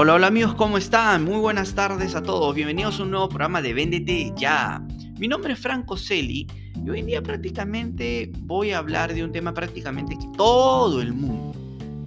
Hola, 0.00 0.14
hola 0.14 0.28
amigos, 0.28 0.54
¿cómo 0.54 0.78
están? 0.78 1.24
Muy 1.24 1.38
buenas 1.38 1.74
tardes 1.74 2.14
a 2.14 2.22
todos. 2.22 2.54
Bienvenidos 2.54 3.00
a 3.00 3.02
un 3.02 3.10
nuevo 3.10 3.28
programa 3.28 3.60
de 3.60 3.74
Véndete 3.74 4.32
Ya. 4.36 4.80
Mi 5.18 5.26
nombre 5.26 5.54
es 5.54 5.58
Franco 5.58 5.96
Celi 5.96 6.46
y 6.76 6.88
hoy 6.88 7.00
en 7.00 7.06
día 7.06 7.20
prácticamente 7.20 8.30
voy 8.42 8.70
a 8.70 8.78
hablar 8.78 9.12
de 9.12 9.24
un 9.24 9.32
tema 9.32 9.52
prácticamente 9.52 10.16
que 10.16 10.28
todo 10.36 11.02
el 11.02 11.12
mundo, 11.12 11.52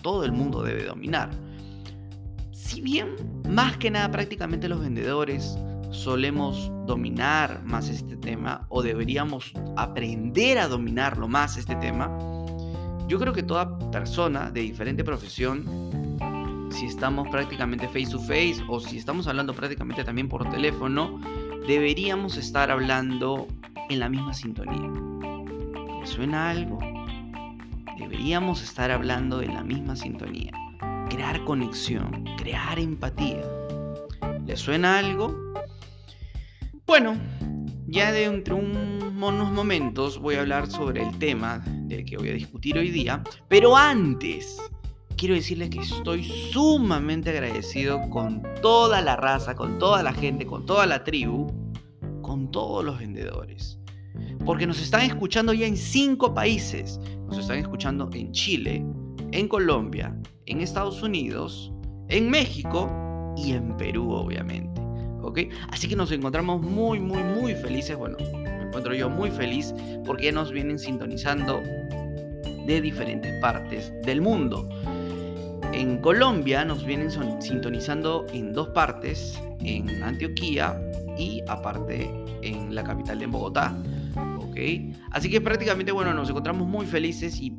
todo 0.02 0.24
el 0.24 0.32
mundo 0.32 0.64
debe 0.64 0.86
dominar. 0.86 1.32
Si 2.54 2.80
bien 2.80 3.10
más 3.50 3.76
que 3.76 3.92
nada 3.92 4.10
prácticamente 4.10 4.70
los 4.70 4.80
vendedores 4.80 5.58
solemos 5.90 6.72
dominar 6.88 7.62
más 7.66 7.90
este 7.90 8.16
tema 8.16 8.68
o 8.70 8.82
deberíamos 8.82 9.52
aprender 9.76 10.60
a 10.60 10.70
dominarlo 10.70 11.28
más 11.28 11.58
este 11.58 11.76
tema, 11.76 12.10
yo 13.10 13.20
creo 13.20 13.34
que 13.34 13.44
toda 13.44 13.78
persona 13.92 14.50
de 14.50 14.62
diferente 14.62 15.04
profesión 15.04 16.11
si 16.72 16.86
estamos 16.86 17.28
prácticamente 17.30 17.88
face 17.88 18.08
to 18.12 18.20
face 18.20 18.64
o 18.68 18.80
si 18.80 18.98
estamos 18.98 19.28
hablando 19.28 19.54
prácticamente 19.54 20.04
también 20.04 20.30
por 20.30 20.50
teléfono, 20.50 21.20
deberíamos 21.68 22.38
estar 22.38 22.72
hablando 22.72 23.48
en 23.90 24.00
la 24.00 24.10
misma 24.10 24.34
sintonía. 24.34 24.90
¿Le 26.00 26.08
suena 26.08 26.50
algo? 26.50 26.80
Deberíamos 27.98 28.64
estar 28.64 28.90
hablando 28.92 29.42
en 29.42 29.54
la 29.54 29.64
misma 29.64 29.96
sintonía. 29.96 30.52
Crear 31.10 31.44
conexión, 31.44 32.26
crear 32.38 32.80
empatía. 32.80 33.42
¿Le 34.46 34.58
suena 34.58 34.98
algo? 34.98 35.36
Bueno, 36.88 37.16
ya 37.88 38.12
dentro 38.12 38.56
de 38.56 38.62
unos 38.62 39.52
momentos 39.52 40.18
voy 40.20 40.36
a 40.36 40.42
hablar 40.42 40.68
sobre 40.68 41.04
el 41.04 41.18
tema 41.20 41.62
del 41.66 42.06
que 42.06 42.18
voy 42.18 42.30
a 42.30 42.34
discutir 42.34 42.78
hoy 42.78 42.90
día, 42.90 43.22
pero 43.48 43.76
antes 43.76 44.58
quiero 45.22 45.36
decirles 45.36 45.70
que 45.70 45.82
estoy 45.82 46.24
sumamente 46.24 47.30
agradecido 47.30 48.10
con 48.10 48.42
toda 48.64 49.02
la 49.02 49.16
raza, 49.16 49.54
con 49.54 49.78
toda 49.78 50.02
la 50.02 50.14
gente, 50.14 50.48
con 50.48 50.66
toda 50.66 50.88
la 50.88 51.04
tribu, 51.04 51.46
con 52.24 52.50
todos 52.50 52.84
los 52.84 52.98
vendedores. 52.98 53.78
Porque 54.44 54.66
nos 54.66 54.82
están 54.82 55.02
escuchando 55.02 55.54
ya 55.54 55.68
en 55.68 55.78
cinco 55.78 56.34
países. 56.34 57.00
Nos 57.28 57.38
están 57.38 57.60
escuchando 57.60 58.10
en 58.14 58.32
Chile, 58.32 58.84
en 59.32 59.48
Colombia, 59.48 60.20
en 60.48 60.60
Estados 60.60 61.04
Unidos, 61.04 61.72
en 62.08 62.28
México 62.32 62.90
y 63.38 63.52
en 63.52 63.78
Perú, 63.78 64.12
obviamente. 64.12 64.82
¿Ok? 65.22 65.42
Así 65.70 65.88
que 65.88 65.96
nos 65.96 66.12
encontramos 66.12 66.64
muy, 66.64 67.00
muy, 67.00 67.22
muy 67.22 67.54
felices. 67.54 67.96
Bueno, 67.96 68.18
me 68.34 68.64
encuentro 68.64 68.96
yo 68.96 69.08
muy 69.08 69.30
feliz 69.30 69.72
porque 70.04 70.26
ya 70.26 70.32
nos 70.32 70.52
vienen 70.52 70.80
sintonizando 70.80 71.62
de 72.66 72.82
diferentes 72.82 73.40
partes 73.40 73.94
del 74.04 74.22
mundo. 74.22 74.68
En 75.82 75.98
Colombia 75.98 76.64
nos 76.64 76.86
vienen 76.86 77.10
sintonizando 77.42 78.28
en 78.32 78.54
dos 78.54 78.70
partes, 78.70 79.42
en 79.62 80.04
Antioquía 80.04 80.80
y 81.18 81.42
aparte 81.48 82.08
en 82.44 82.76
la 82.76 82.84
capital 82.84 83.18
de 83.18 83.26
Bogotá. 83.26 83.76
¿ok? 84.38 84.58
Así 85.10 85.32
que 85.32 85.42
prácticamente, 85.42 85.92
bueno, 85.92 86.14
nos 86.14 86.30
encontramos 86.30 86.68
muy 86.68 86.86
felices 86.86 87.42
y 87.42 87.58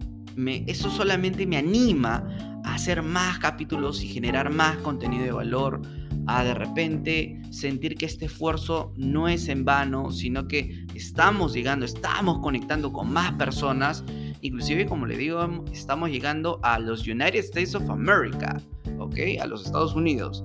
eso 0.68 0.88
solamente 0.88 1.48
me 1.48 1.56
anima 1.56 2.24
a 2.62 2.76
hacer 2.76 3.02
más 3.02 3.40
capítulos 3.40 4.04
y 4.04 4.06
generar 4.06 4.52
más 4.52 4.76
contenido 4.76 5.24
de 5.24 5.32
valor, 5.32 5.82
a 6.28 6.44
de 6.44 6.54
repente 6.54 7.42
sentir 7.50 7.96
que 7.96 8.06
este 8.06 8.26
esfuerzo 8.26 8.94
no 8.96 9.26
es 9.26 9.48
en 9.48 9.64
vano, 9.64 10.12
sino 10.12 10.46
que 10.46 10.86
estamos 10.94 11.54
llegando, 11.54 11.84
estamos 11.84 12.38
conectando 12.38 12.92
con 12.92 13.12
más 13.12 13.32
personas 13.32 14.04
Inclusive, 14.42 14.86
como 14.86 15.06
le 15.06 15.16
digo, 15.16 15.64
estamos 15.72 16.10
llegando 16.10 16.58
a 16.64 16.80
los 16.80 17.06
United 17.06 17.36
States 17.36 17.76
of 17.76 17.88
America, 17.88 18.60
¿ok? 18.98 19.16
A 19.40 19.46
los 19.46 19.64
Estados 19.64 19.94
Unidos. 19.94 20.42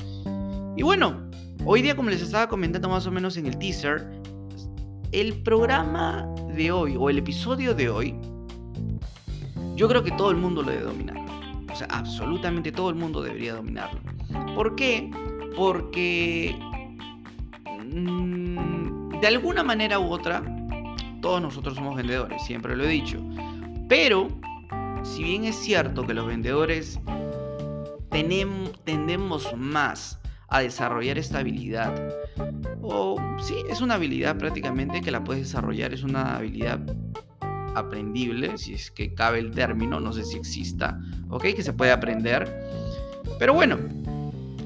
Y 0.76 0.84
bueno, 0.84 1.28
hoy 1.66 1.81
día, 1.81 1.95
como 1.95 2.12
les 2.12 2.22
estaba 2.22 2.48
comentando 2.48 2.89
más 2.89 3.08
o 3.08 3.11
menos 3.11 3.38
en 3.38 3.48
el 3.48 3.58
teaser, 3.58 4.08
el 5.11 5.42
programa 5.42 6.32
de 6.55 6.72
hoy, 6.72 6.95
o 6.95 7.10
el 7.10 7.17
episodio 7.17 7.73
de 7.73 7.89
hoy, 7.89 8.16
yo 9.76 9.88
creo 9.88 10.04
que 10.04 10.11
todo 10.11 10.30
el 10.30 10.38
mundo 10.38 10.61
lo 10.61 10.70
debe 10.70 10.83
dominar. 10.83 11.17
O 11.72 11.76
sea, 11.76 11.88
absolutamente 11.89 12.72
todo 12.72 12.92
el 12.92 12.95
mundo 12.95 13.23
debería 13.23 13.55
dominarlo. 13.55 13.99
¿Por 14.54 14.76
qué? 14.76 15.10
Porque 15.55 16.55
mm, 17.83 19.20
de 19.20 19.27
alguna 19.27 19.64
manera 19.64 19.99
u 19.99 20.11
otra, 20.11 20.43
todos 21.20 21.42
nosotros 21.42 21.73
somos 21.73 21.95
vendedores, 21.95 22.43
siempre 22.43 22.76
lo 22.76 22.83
he 22.83 22.89
dicho. 22.89 23.20
Pero, 23.87 24.27
si 25.03 25.23
bien 25.23 25.45
es 25.45 25.55
cierto 25.55 26.05
que 26.05 26.14
los 26.14 26.27
vendedores 26.27 26.99
tendemos 28.83 29.55
más 29.55 30.20
a 30.49 30.61
desarrollar 30.61 31.17
esta 31.17 31.39
habilidad, 31.39 31.93
o 32.81 33.17
sí, 33.39 33.55
es 33.70 33.81
una 33.81 33.95
habilidad 33.95 34.37
prácticamente 34.37 35.02
que 35.02 35.11
la 35.11 35.23
puedes 35.23 35.43
desarrollar, 35.43 35.93
es 35.93 36.03
una 36.03 36.37
habilidad 36.37 36.80
aprendible, 37.75 38.58
si 38.58 38.73
es 38.73 38.89
que 38.92 39.14
cabe 39.14 39.39
el 39.39 39.52
término, 39.52 39.99
no 39.99 40.11
sé 40.11 40.25
si 40.25 40.37
exista, 40.37 40.99
¿ok? 41.30 41.43
Que 41.55 41.64
se 41.64 41.73
puede 41.73 41.92
aprender. 41.92 42.69
Pero 43.39 43.54
bueno, 43.54 43.77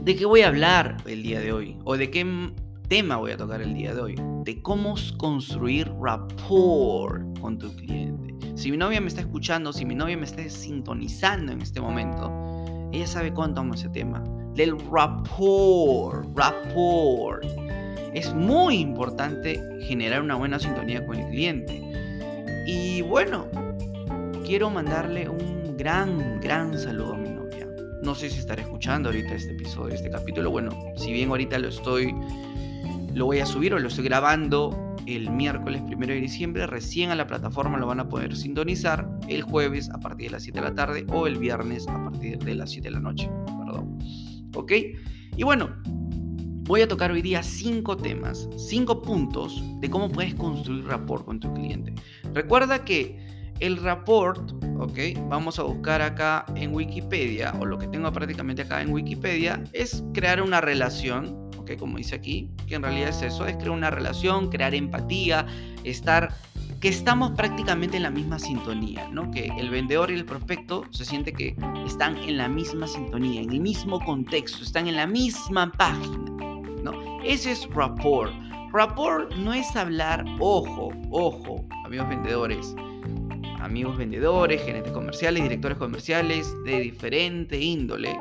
¿de 0.03 0.15
qué 0.15 0.25
voy 0.25 0.41
a 0.41 0.47
hablar 0.47 0.97
el 1.05 1.21
día 1.23 1.41
de 1.41 1.51
hoy? 1.51 1.77
¿O 1.83 1.97
de 1.97 2.09
qué 2.09 2.25
tema 2.88 3.17
voy 3.17 3.31
a 3.31 3.38
tocar 3.38 3.61
el 3.61 3.73
día 3.73 3.93
de 3.93 4.01
hoy? 4.01 4.15
De 4.45 4.61
cómo 4.61 4.95
construir 5.17 5.91
rapport 6.01 7.39
con 7.39 7.57
tu 7.57 7.75
cliente. 7.75 8.20
Si 8.61 8.69
mi 8.69 8.77
novia 8.77 9.01
me 9.01 9.07
está 9.07 9.22
escuchando, 9.22 9.73
si 9.73 9.85
mi 9.85 9.95
novia 9.95 10.16
me 10.16 10.25
está 10.25 10.47
sintonizando 10.47 11.51
en 11.51 11.63
este 11.63 11.81
momento, 11.81 12.31
ella 12.91 13.07
sabe 13.07 13.33
cuánto 13.33 13.61
amo 13.61 13.73
ese 13.73 13.89
tema. 13.89 14.23
Del 14.53 14.77
rapport, 14.91 16.27
rapport. 16.38 17.44
Es 18.13 18.31
muy 18.35 18.75
importante 18.75 19.59
generar 19.88 20.21
una 20.21 20.35
buena 20.35 20.59
sintonía 20.59 21.03
con 21.07 21.16
el 21.16 21.27
cliente. 21.31 21.81
Y 22.67 23.01
bueno, 23.01 23.47
quiero 24.45 24.69
mandarle 24.69 25.27
un 25.27 25.75
gran, 25.75 26.39
gran 26.39 26.77
saludo 26.77 27.16
a 27.16 27.17
mi 27.17 27.29
novia. 27.29 27.67
No 28.03 28.13
sé 28.13 28.29
si 28.29 28.38
estaré 28.38 28.61
escuchando 28.61 29.09
ahorita 29.09 29.33
este 29.33 29.53
episodio, 29.53 29.95
este 29.95 30.11
capítulo. 30.11 30.51
Bueno, 30.51 30.69
si 30.97 31.11
bien 31.11 31.29
ahorita 31.29 31.57
lo 31.57 31.69
estoy, 31.69 32.13
lo 33.16 33.25
voy 33.25 33.39
a 33.39 33.45
subir 33.47 33.73
o 33.73 33.79
lo 33.79 33.88
estoy 33.88 34.03
grabando 34.03 34.91
el 35.06 35.29
miércoles 35.31 35.81
1 35.85 35.97
de 36.07 36.22
diciembre. 36.22 36.67
Recién 36.67 37.12
a 37.12 37.16
la 37.16 37.28
plataforma 37.28 37.78
lo 37.78 37.88
van 37.88 38.00
a 38.00 38.09
poder 38.09 38.35
sintonizar 38.35 39.09
el 39.28 39.41
jueves 39.41 39.89
a 39.89 40.00
partir 40.00 40.28
de 40.28 40.34
las 40.34 40.44
7 40.44 40.59
de 40.59 40.66
la 40.66 40.75
tarde 40.75 41.06
o 41.09 41.28
el 41.28 41.38
viernes 41.38 41.88
a 41.88 42.03
partir 42.03 42.39
de 42.39 42.56
las 42.56 42.72
7 42.72 42.88
de 42.88 42.91
la 42.91 43.00
noche. 43.00 43.29
Perdón. 43.66 43.97
¿Ok? 44.56 44.72
Y 45.38 45.44
bueno, 45.44 45.69
voy 46.63 46.81
a 46.81 46.88
tocar 46.88 47.12
hoy 47.12 47.22
día 47.22 47.44
cinco 47.44 47.97
temas, 47.97 48.47
cinco 48.57 49.01
puntos 49.01 49.63
de 49.79 49.89
cómo 49.89 50.09
puedes 50.09 50.35
construir 50.35 50.85
rapport 50.85 51.25
con 51.25 51.39
tu 51.39 51.53
cliente. 51.53 51.94
Recuerda 52.33 52.85
que 52.85 53.19
el 53.59 53.78
rapport, 53.78 54.53
ok, 54.79 54.97
vamos 55.28 55.59
a 55.59 55.63
buscar 55.63 56.01
acá 56.01 56.45
en 56.56 56.73
Wikipedia, 56.73 57.53
o 57.59 57.66
lo 57.66 57.78
que 57.78 57.88
tengo 57.88 58.12
prácticamente 58.12 58.63
acá 58.63 58.81
en 58.81 58.91
Wikipedia, 58.91 59.63
es 59.73 60.03
crear 60.13 60.41
una 60.41 60.62
relación 60.62 61.50
como 61.77 61.97
dice 61.97 62.15
aquí, 62.15 62.49
que 62.67 62.75
en 62.75 62.83
realidad 62.83 63.09
es 63.09 63.21
eso, 63.21 63.45
es 63.45 63.55
crear 63.55 63.71
una 63.71 63.89
relación, 63.89 64.49
crear 64.49 64.73
empatía, 64.75 65.45
estar, 65.83 66.33
que 66.79 66.87
estamos 66.87 67.31
prácticamente 67.31 67.97
en 67.97 68.03
la 68.03 68.09
misma 68.09 68.39
sintonía, 68.39 69.07
¿no? 69.11 69.29
Que 69.31 69.51
el 69.57 69.69
vendedor 69.69 70.11
y 70.11 70.15
el 70.15 70.25
prospecto 70.25 70.85
se 70.91 71.05
siente 71.05 71.33
que 71.33 71.55
están 71.85 72.17
en 72.17 72.37
la 72.37 72.47
misma 72.47 72.87
sintonía, 72.87 73.41
en 73.41 73.51
el 73.51 73.59
mismo 73.59 73.99
contexto, 73.99 74.63
están 74.63 74.87
en 74.87 74.95
la 74.95 75.07
misma 75.07 75.71
página, 75.71 76.31
¿no? 76.83 76.93
Ese 77.23 77.51
es 77.51 77.67
rapport. 77.69 78.33
Rapport 78.73 79.33
no 79.35 79.53
es 79.53 79.75
hablar, 79.75 80.25
ojo, 80.39 80.91
ojo, 81.11 81.65
amigos 81.85 82.07
vendedores, 82.07 82.73
amigos 83.61 83.97
vendedores, 83.97 84.61
gerentes 84.63 84.91
comerciales, 84.91 85.43
directores 85.43 85.77
comerciales 85.77 86.56
de 86.63 86.79
diferente 86.79 87.59
índole, 87.59 88.17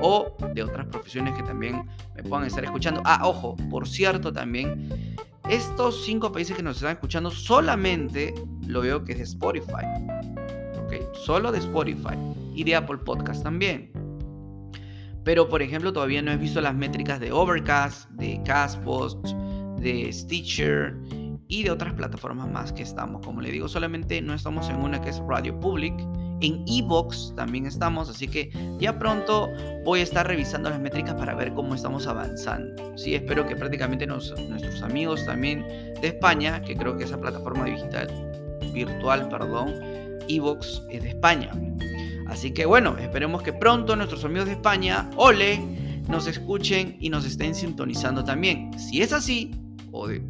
O 0.00 0.36
de 0.54 0.62
otras 0.62 0.86
profesiones 0.86 1.34
que 1.34 1.42
también 1.42 1.86
me 2.14 2.22
puedan 2.22 2.46
estar 2.46 2.64
escuchando. 2.64 3.02
Ah, 3.04 3.20
ojo, 3.24 3.56
por 3.70 3.88
cierto 3.88 4.32
también, 4.32 5.16
estos 5.48 6.04
cinco 6.04 6.32
países 6.32 6.56
que 6.56 6.62
nos 6.62 6.76
están 6.76 6.92
escuchando 6.92 7.30
solamente 7.30 8.34
lo 8.66 8.80
veo 8.80 9.04
que 9.04 9.12
es 9.12 9.18
de 9.18 9.24
Spotify. 9.24 9.84
Solo 11.24 11.50
de 11.50 11.58
Spotify 11.58 12.16
y 12.54 12.64
de 12.64 12.76
Apple 12.76 12.98
Podcast 12.98 13.42
también. 13.42 13.90
Pero 15.24 15.48
por 15.48 15.60
ejemplo 15.60 15.92
todavía 15.92 16.22
no 16.22 16.30
he 16.30 16.36
visto 16.36 16.60
las 16.60 16.74
métricas 16.74 17.18
de 17.18 17.32
Overcast, 17.32 18.08
de 18.10 18.40
Castbox, 18.44 19.34
de 19.80 20.12
Stitcher 20.12 20.96
y 21.48 21.64
de 21.64 21.70
otras 21.70 21.94
plataformas 21.94 22.48
más 22.48 22.72
que 22.72 22.82
estamos. 22.82 23.24
Como 23.24 23.40
le 23.40 23.50
digo, 23.50 23.68
solamente 23.68 24.22
no 24.22 24.34
estamos 24.34 24.68
en 24.68 24.76
una 24.76 25.00
que 25.00 25.10
es 25.10 25.18
Radio 25.28 25.58
Public. 25.58 25.94
En 26.40 26.64
Evox 26.66 27.32
también 27.34 27.66
estamos, 27.66 28.10
así 28.10 28.28
que 28.28 28.50
ya 28.78 28.98
pronto 28.98 29.50
voy 29.84 30.00
a 30.00 30.02
estar 30.02 30.26
revisando 30.26 30.68
las 30.68 30.80
métricas 30.80 31.14
para 31.14 31.34
ver 31.34 31.54
cómo 31.54 31.74
estamos 31.74 32.06
avanzando. 32.06 32.96
Sí, 32.96 33.14
espero 33.14 33.46
que 33.46 33.56
prácticamente 33.56 34.06
nuestros 34.06 34.82
amigos 34.82 35.24
también 35.24 35.66
de 36.00 36.08
España, 36.08 36.60
que 36.62 36.76
creo 36.76 36.96
que 36.96 37.04
esa 37.04 37.18
plataforma 37.18 37.64
digital, 37.64 38.08
virtual, 38.74 39.28
perdón, 39.28 39.74
Evox 40.28 40.82
es 40.90 41.02
de 41.02 41.08
España. 41.10 41.50
Así 42.28 42.52
que 42.52 42.66
bueno, 42.66 42.96
esperemos 42.98 43.42
que 43.42 43.52
pronto 43.52 43.96
nuestros 43.96 44.24
amigos 44.24 44.46
de 44.46 44.52
España, 44.52 45.08
ole, 45.16 45.60
nos 46.08 46.26
escuchen 46.26 46.96
y 47.00 47.08
nos 47.08 47.24
estén 47.24 47.54
sintonizando 47.54 48.24
también. 48.24 48.78
Si 48.78 49.00
es 49.00 49.12
así, 49.12 49.52
o 49.92 50.06
de, 50.06 50.22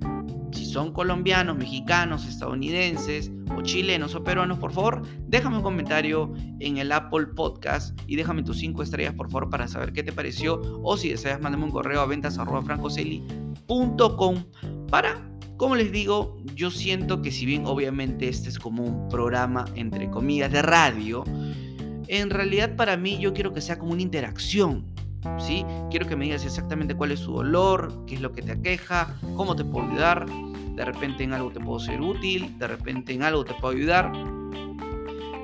son 0.76 0.93
colombianos, 0.93 1.56
mexicanos, 1.56 2.26
estadounidenses 2.26 3.32
o 3.56 3.62
chilenos 3.62 4.14
o 4.14 4.23
peruanos, 4.23 4.58
por 4.58 4.73
favor, 4.73 5.00
déjame 5.26 5.56
un 5.56 5.62
comentario 5.62 6.34
en 6.61 6.76
el 6.76 6.93
Apple 6.93 7.28
Podcast 7.34 7.99
y 8.06 8.17
déjame 8.17 8.43
tus 8.43 8.58
5 8.58 8.82
estrellas, 8.82 9.14
por 9.14 9.31
favor, 9.31 9.49
para 9.49 9.69
saber 9.69 9.94
qué 9.94 10.02
te 10.02 10.12
pareció. 10.12 10.61
O 10.82 10.99
si 10.99 11.08
deseas, 11.08 11.40
mándame 11.40 11.64
un 11.64 11.70
correo 11.70 12.02
a 12.02 12.06
ventas.francoseli.com 12.06 14.44
para 14.90 15.26
como 15.56 15.76
les 15.76 15.93
digo, 15.93 16.37
yo 16.55 16.70
siento 16.70 17.22
que 17.22 17.32
si 17.32 17.46
bien 17.46 17.64
obviamente 17.64 18.29
este 18.29 18.50
es 18.50 18.58
como 18.58 18.84
un 18.84 19.08
programa, 19.08 19.64
entre 19.76 20.11
comillas, 20.11 20.52
de 20.52 20.61
radio, 20.61 21.25
en 22.06 22.29
realidad 22.29 22.76
para 22.76 22.99
mí 22.99 23.17
yo 23.19 23.32
quiero 23.32 23.55
que 23.55 23.62
sea 23.62 23.79
como 23.79 23.93
una 23.93 24.02
interacción. 24.02 24.94
¿Sí? 25.38 25.64
Quiero 25.90 26.06
que 26.06 26.17
me 26.17 26.26
digas 26.26 26.44
exactamente 26.44 26.94
cuál 26.94 27.12
es 27.12 27.20
su 27.20 27.32
dolor, 27.32 28.05
qué 28.06 28.14
es 28.14 28.20
lo 28.20 28.32
que 28.32 28.43
te 28.43 28.52
aqueja, 28.52 29.17
cómo 29.37 29.56
te 29.56 29.64
puedo 29.64 29.90
ayudar. 29.90 30.26
De 30.76 30.84
repente 30.84 31.25
en 31.25 31.32
algo 31.32 31.50
te 31.50 31.58
puedo 31.58 31.81
ser 31.81 32.00
útil, 32.00 32.58
de 32.58 32.67
repente 32.69 33.14
en 33.14 33.23
algo 33.23 33.44
te 33.44 33.55
puedo 33.55 33.75
ayudar. 33.75 34.12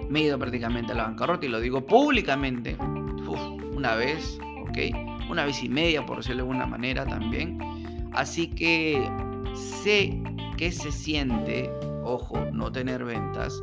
Me 0.08 0.20
he 0.20 0.22
ido 0.24 0.38
prácticamente 0.38 0.92
a 0.92 0.94
la 0.94 1.04
bancarrota 1.04 1.46
y 1.46 1.48
lo 1.48 1.58
digo 1.58 1.84
públicamente. 1.86 2.76
una 3.74 3.96
vez, 3.96 4.38
¿ok? 4.60 5.30
Una 5.30 5.46
vez 5.46 5.62
y 5.64 5.68
media, 5.68 6.04
por 6.04 6.18
decirlo 6.18 6.44
de 6.44 6.50
alguna 6.50 6.66
manera 6.66 7.06
también. 7.06 7.58
Así 8.12 8.46
que 8.48 9.10
sé 9.54 10.22
que 10.58 10.70
se 10.70 10.92
siente, 10.92 11.70
ojo, 12.04 12.38
no 12.52 12.70
tener 12.70 13.04
ventas. 13.04 13.62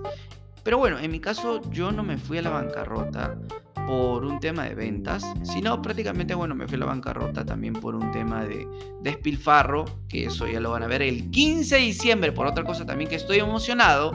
Pero 0.63 0.79
bueno, 0.79 0.99
en 0.99 1.11
mi 1.11 1.19
caso 1.19 1.61
yo 1.71 1.91
no 1.91 2.03
me 2.03 2.17
fui 2.17 2.39
a 2.39 2.41
la 2.41 2.49
bancarrota 2.49 3.37
por 3.89 4.23
un 4.23 4.39
tema 4.39 4.65
de 4.65 4.75
ventas, 4.75 5.25
sino 5.41 5.81
prácticamente, 5.81 6.35
bueno, 6.35 6.53
me 6.53 6.67
fui 6.67 6.75
a 6.75 6.81
la 6.81 6.85
bancarrota 6.85 7.43
también 7.43 7.73
por 7.73 7.95
un 7.95 8.11
tema 8.11 8.45
de 8.45 8.67
despilfarro, 9.01 9.85
que 10.07 10.25
eso 10.25 10.47
ya 10.47 10.59
lo 10.59 10.69
van 10.69 10.83
a 10.83 10.87
ver 10.87 11.01
el 11.01 11.31
15 11.31 11.75
de 11.75 11.81
diciembre. 11.81 12.31
Por 12.31 12.45
otra 12.45 12.63
cosa 12.63 12.85
también 12.85 13.09
que 13.09 13.15
estoy 13.15 13.39
emocionado, 13.39 14.13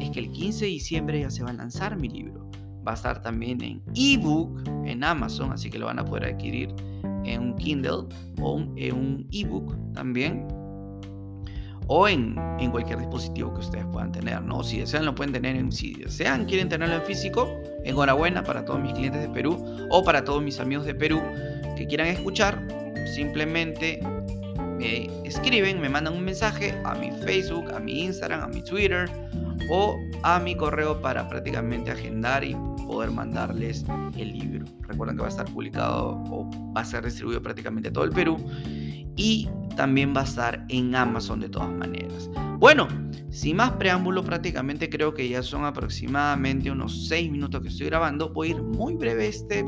es 0.00 0.10
que 0.10 0.18
el 0.18 0.32
15 0.32 0.64
de 0.64 0.70
diciembre 0.70 1.20
ya 1.20 1.30
se 1.30 1.44
va 1.44 1.50
a 1.50 1.52
lanzar 1.52 1.98
mi 1.98 2.08
libro. 2.08 2.50
Va 2.88 2.92
a 2.92 2.94
estar 2.94 3.20
también 3.20 3.62
en 3.62 3.82
ebook 3.94 4.66
en 4.86 5.04
Amazon, 5.04 5.52
así 5.52 5.68
que 5.68 5.78
lo 5.78 5.86
van 5.86 5.98
a 5.98 6.06
poder 6.06 6.34
adquirir 6.34 6.74
en 7.26 7.42
un 7.42 7.56
Kindle 7.56 8.06
o 8.40 8.60
en 8.76 8.94
un 8.94 9.28
ebook 9.30 9.76
también 9.92 10.48
o 11.86 12.08
en, 12.08 12.36
cualquier 12.70 12.98
dispositivo 12.98 13.52
que 13.52 13.60
ustedes 13.60 13.84
puedan 13.92 14.12
tener, 14.12 14.40
¿no? 14.40 14.62
Si 14.62 14.78
desean 14.78 15.04
lo 15.04 15.14
pueden 15.14 15.32
tener 15.32 15.56
en, 15.56 15.70
si 15.70 15.92
desean, 15.94 16.46
quieren 16.46 16.68
tenerlo 16.68 16.94
en 16.94 17.02
físico, 17.02 17.60
enhorabuena 17.84 18.42
para 18.42 18.64
todos 18.64 18.80
mis 18.80 18.92
clientes 18.92 19.20
de 19.20 19.28
Perú 19.28 19.86
o 19.90 20.04
para 20.04 20.24
todos 20.24 20.42
mis 20.42 20.60
amigos 20.60 20.86
de 20.86 20.94
Perú 20.94 21.20
que 21.76 21.86
quieran 21.86 22.08
escuchar, 22.08 22.66
simplemente 23.14 24.00
me 24.78 25.10
escriben, 25.24 25.80
me 25.80 25.88
mandan 25.88 26.14
un 26.14 26.24
mensaje 26.24 26.74
a 26.84 26.94
mi 26.94 27.10
Facebook, 27.10 27.72
a 27.72 27.80
mi 27.80 28.04
Instagram, 28.04 28.42
a 28.42 28.48
mi 28.48 28.62
Twitter 28.62 29.08
o 29.70 29.96
a 30.22 30.38
mi 30.38 30.56
correo 30.56 31.00
para 31.00 31.28
prácticamente 31.28 31.90
agendar 31.90 32.44
y 32.44 32.56
poder 32.86 33.10
mandarles 33.10 33.84
el 34.16 34.32
libro. 34.32 34.66
Recuerden 34.82 35.16
que 35.16 35.22
va 35.22 35.28
a 35.28 35.30
estar 35.30 35.46
publicado 35.46 36.22
o 36.30 36.50
va 36.76 36.82
a 36.82 36.84
ser 36.84 37.04
distribuido 37.04 37.42
prácticamente 37.42 37.88
a 37.88 37.92
todo 37.92 38.04
el 38.04 38.10
Perú 38.10 38.36
y 39.16 39.48
también 39.76 40.14
va 40.14 40.22
a 40.22 40.24
estar 40.24 40.64
en 40.68 40.94
Amazon 40.94 41.40
de 41.40 41.48
todas 41.48 41.70
maneras. 41.70 42.30
Bueno, 42.62 42.86
sin 43.28 43.56
más 43.56 43.72
preámbulo, 43.72 44.22
prácticamente 44.22 44.88
creo 44.88 45.12
que 45.12 45.28
ya 45.28 45.42
son 45.42 45.64
aproximadamente 45.64 46.70
unos 46.70 47.08
6 47.08 47.28
minutos 47.28 47.60
que 47.60 47.66
estoy 47.66 47.86
grabando. 47.86 48.28
Voy 48.28 48.46
a 48.46 48.50
ir 48.52 48.62
muy 48.62 48.94
breve 48.94 49.26
este. 49.26 49.64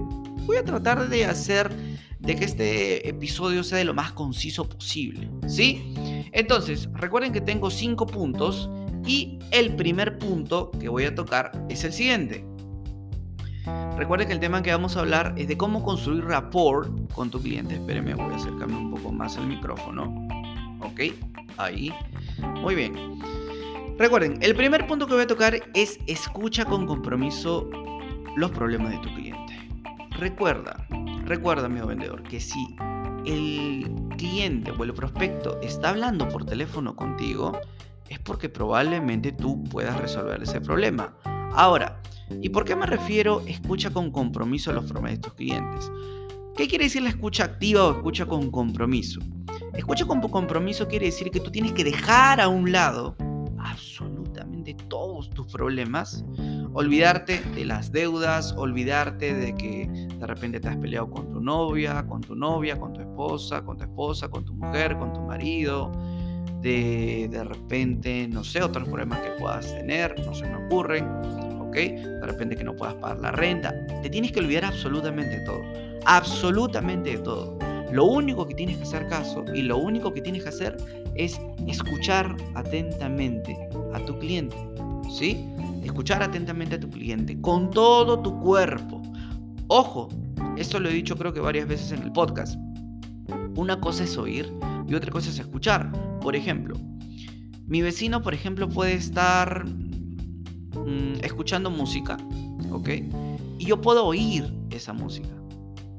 Voy 0.47 0.59
a 0.59 0.65
tratar 0.65 1.09
de 1.09 1.25
hacer 1.25 1.73
de 2.21 2.37
que 2.37 2.45
este 2.45 3.09
episodio 3.09 3.65
sea 3.65 3.79
de 3.79 3.85
lo 3.85 3.95
más 3.95 4.13
conciso 4.13 4.69
posible, 4.69 5.29
¿sí? 5.49 5.93
Entonces, 6.31 6.89
recuerden 6.93 7.33
que 7.33 7.41
tengo 7.41 7.69
5 7.69 8.07
puntos 8.07 8.71
y 9.05 9.41
el 9.51 9.75
primer 9.75 10.17
punto 10.17 10.71
que 10.79 10.89
voy 10.89 11.03
a 11.03 11.17
tocar 11.17 11.51
es 11.69 11.83
el 11.83 11.93
siguiente. 11.93 12.45
Recuerden 13.97 14.29
que 14.29 14.35
el 14.35 14.41
tema 14.41 14.63
que 14.63 14.71
vamos 14.71 14.97
a 14.97 15.01
hablar 15.01 15.35
es 15.37 15.49
de 15.49 15.57
cómo 15.57 15.83
construir 15.83 16.27
rapport 16.27 17.13
con 17.13 17.29
tu 17.29 17.43
cliente. 17.43 17.75
Espérenme, 17.75 18.15
voy 18.15 18.33
a 18.33 18.37
acercarme 18.37 18.77
un 18.77 18.93
poco 18.93 19.11
más 19.11 19.37
al 19.37 19.49
micrófono. 19.49 20.44
Ok, 20.85 21.01
ahí. 21.57 21.93
Muy 22.61 22.75
bien. 22.75 22.95
Recuerden, 23.99 24.39
el 24.41 24.55
primer 24.55 24.87
punto 24.87 25.07
que 25.07 25.15
voy 25.15 25.23
a 25.23 25.27
tocar 25.27 25.61
es 25.75 25.99
escucha 26.07 26.65
con 26.65 26.87
compromiso 26.87 27.69
los 28.37 28.51
problemas 28.51 28.93
de 28.93 28.99
tu 28.99 29.15
cliente. 29.15 29.69
Recuerda, 30.19 30.87
recuerda, 31.25 31.67
amigo 31.67 31.87
vendedor, 31.87 32.23
que 32.23 32.41
si 32.41 32.77
el 33.25 33.91
cliente 34.17 34.71
o 34.71 34.85
el 34.85 34.95
prospecto 34.95 35.61
está 35.63 35.91
hablando 35.91 36.29
por 36.29 36.45
teléfono 36.45 36.95
contigo, 36.95 37.59
es 38.09 38.19
porque 38.19 38.49
probablemente 38.49 39.33
tú 39.33 39.65
puedas 39.65 40.01
resolver 40.01 40.43
ese 40.43 40.61
problema. 40.61 41.17
Ahora, 41.53 42.01
¿Y 42.41 42.49
por 42.49 42.65
qué 42.65 42.75
me 42.77 42.87
refiero 42.87 43.43
escucha 43.47 43.91
con 43.91 44.11
compromiso 44.11 44.73
los 44.73 44.85
problemas 44.85 45.13
de 45.13 45.19
tus 45.19 45.35
clientes? 45.35 45.91
¿Qué 46.57 46.69
quiere 46.69 46.85
decir 46.85 47.03
la 47.03 47.11
escucha 47.11 47.45
activa 47.45 47.85
o 47.85 47.93
escucha 47.93 48.27
con 48.27 48.51
compromiso? 48.51 49.21
Escucha 49.77 50.07
con 50.07 50.21
compromiso 50.21 50.89
quiere 50.89 51.07
decir 51.07 51.31
que 51.31 51.41
tú 51.41 51.51
tienes 51.51 51.73
que 51.73 51.85
dejar 51.85 52.41
a 52.41 52.49
un 52.49 52.73
lado 52.73 53.17
absolutamente 53.59 54.75
todos 54.89 55.31
tus 55.31 55.53
problemas, 55.53 56.25
olvidarte 56.73 57.41
de 57.55 57.65
las 57.65 57.93
deudas, 57.93 58.55
olvidarte 58.57 59.35
de 59.35 59.55
que 59.55 59.89
de 60.19 60.27
repente 60.27 60.61
te 60.61 60.69
has 60.69 60.77
peleado 60.77 61.11
con 61.11 61.31
tu 61.31 61.41
novia, 61.41 62.07
con 62.07 62.21
tu 62.21 62.35
novia, 62.35 62.79
con 62.79 62.93
tu 62.93 63.01
esposa, 63.01 63.65
con 63.65 63.77
tu 63.77 63.85
esposa, 63.85 64.29
con 64.29 64.45
tu 64.45 64.55
mujer, 64.55 64.97
con 64.97 65.13
tu 65.13 65.21
marido, 65.21 65.93
de 66.61 67.29
de 67.31 67.45
repente, 67.45 68.29
no 68.29 68.43
sé, 68.45 68.63
otros 68.63 68.89
problemas 68.89 69.21
que 69.21 69.31
puedas 69.33 69.67
tener, 69.75 70.15
no 70.25 70.35
se 70.35 70.47
me 70.47 70.67
ocurren 70.67 71.07
de 71.75 72.27
repente 72.27 72.57
que 72.57 72.65
no 72.65 72.75
puedas 72.77 72.95
pagar 72.95 73.21
la 73.21 73.33
renta. 73.33 73.75
Te 74.03 74.09
tienes 74.09 74.31
que 74.33 74.41
olvidar 74.41 74.65
absolutamente 74.65 75.41
de 75.41 75.45
todo. 75.45 75.63
Absolutamente 76.07 77.11
de 77.11 77.19
todo. 77.19 77.59
Lo 77.93 78.05
único 78.05 78.47
que 78.47 78.55
tienes 78.55 78.77
que 78.79 78.83
hacer 78.85 79.09
caso 79.09 79.45
y 79.55 79.63
lo 79.63 79.79
único 79.79 80.13
que 80.13 80.21
tienes 80.21 80.43
que 80.43 80.49
hacer 80.49 80.77
es 81.15 81.41
escuchar 81.67 82.37
atentamente 82.55 83.57
a 83.93 84.01
tu 84.01 84.19
cliente. 84.19 84.57
¿Sí? 85.11 85.45
Escuchar 85.85 86.23
atentamente 86.23 86.77
a 86.77 86.81
tu 86.81 86.91
cliente 86.91 87.41
con 87.41 87.71
todo 87.71 88.21
tu 88.21 88.41
cuerpo. 88.41 89.03
Ojo, 89.69 90.09
esto 90.57 90.81
lo 90.81 90.89
he 90.89 90.93
dicho 90.93 91.17
creo 91.17 91.33
que 91.33 91.41
varias 91.41 91.69
veces 91.69 91.93
en 91.93 92.03
el 92.03 92.13
podcast. 92.13 92.59
Una 93.57 93.81
cosa 93.81 94.05
es 94.05 94.17
oír 94.17 94.53
y 94.89 94.95
otra 94.95 95.13
cosa 95.13 95.31
es 95.31 95.39
escuchar. 95.39 95.93
Por 96.21 96.35
ejemplo, 96.35 96.77
mi 97.67 97.83
vecino, 97.83 98.23
por 98.23 98.35
ejemplo, 98.35 98.69
puede 98.69 98.95
estar 98.95 99.65
Mm, 100.85 101.25
escuchando 101.25 101.71
música, 101.71 102.17
¿ok? 102.71 102.89
Y 103.59 103.67
yo 103.67 103.81
puedo 103.81 104.05
oír 104.05 104.53
esa 104.71 104.93
música, 104.93 105.29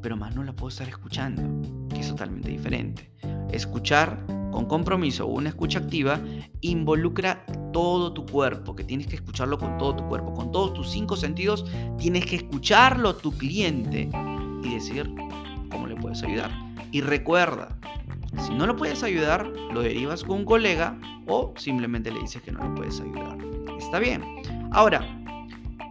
pero 0.05 0.17
más 0.17 0.35
no 0.35 0.43
la 0.43 0.53
puedo 0.53 0.69
estar 0.69 0.87
escuchando, 0.87 1.41
que 1.89 2.01
es 2.01 2.09
totalmente 2.09 2.49
diferente. 2.49 3.09
Escuchar 3.51 4.23
con 4.51 4.67
compromiso 4.67 5.25
o 5.25 5.31
una 5.31 5.49
escucha 5.49 5.79
activa 5.79 6.19
involucra 6.61 7.43
todo 7.73 8.13
tu 8.13 8.23
cuerpo, 8.23 8.75
que 8.75 8.83
tienes 8.83 9.07
que 9.07 9.15
escucharlo 9.15 9.57
con 9.57 9.79
todo 9.79 9.95
tu 9.95 10.07
cuerpo, 10.07 10.31
con 10.35 10.51
todos 10.51 10.75
tus 10.75 10.91
cinco 10.91 11.15
sentidos, 11.15 11.65
tienes 11.97 12.23
que 12.27 12.35
escucharlo 12.35 13.09
a 13.09 13.17
tu 13.17 13.31
cliente 13.31 14.07
y 14.63 14.75
decir 14.75 15.11
cómo 15.71 15.87
le 15.87 15.95
puedes 15.95 16.21
ayudar. 16.21 16.51
Y 16.91 17.01
recuerda, 17.01 17.75
si 18.45 18.53
no 18.53 18.67
lo 18.67 18.75
puedes 18.75 19.01
ayudar, 19.01 19.47
lo 19.73 19.81
derivas 19.81 20.23
con 20.23 20.37
un 20.37 20.45
colega 20.45 20.99
o 21.25 21.51
simplemente 21.57 22.11
le 22.11 22.19
dices 22.19 22.43
que 22.43 22.51
no 22.51 22.63
lo 22.63 22.75
puedes 22.75 23.01
ayudar. 23.01 23.39
Está 23.79 23.97
bien. 23.97 24.23
Ahora, 24.71 25.01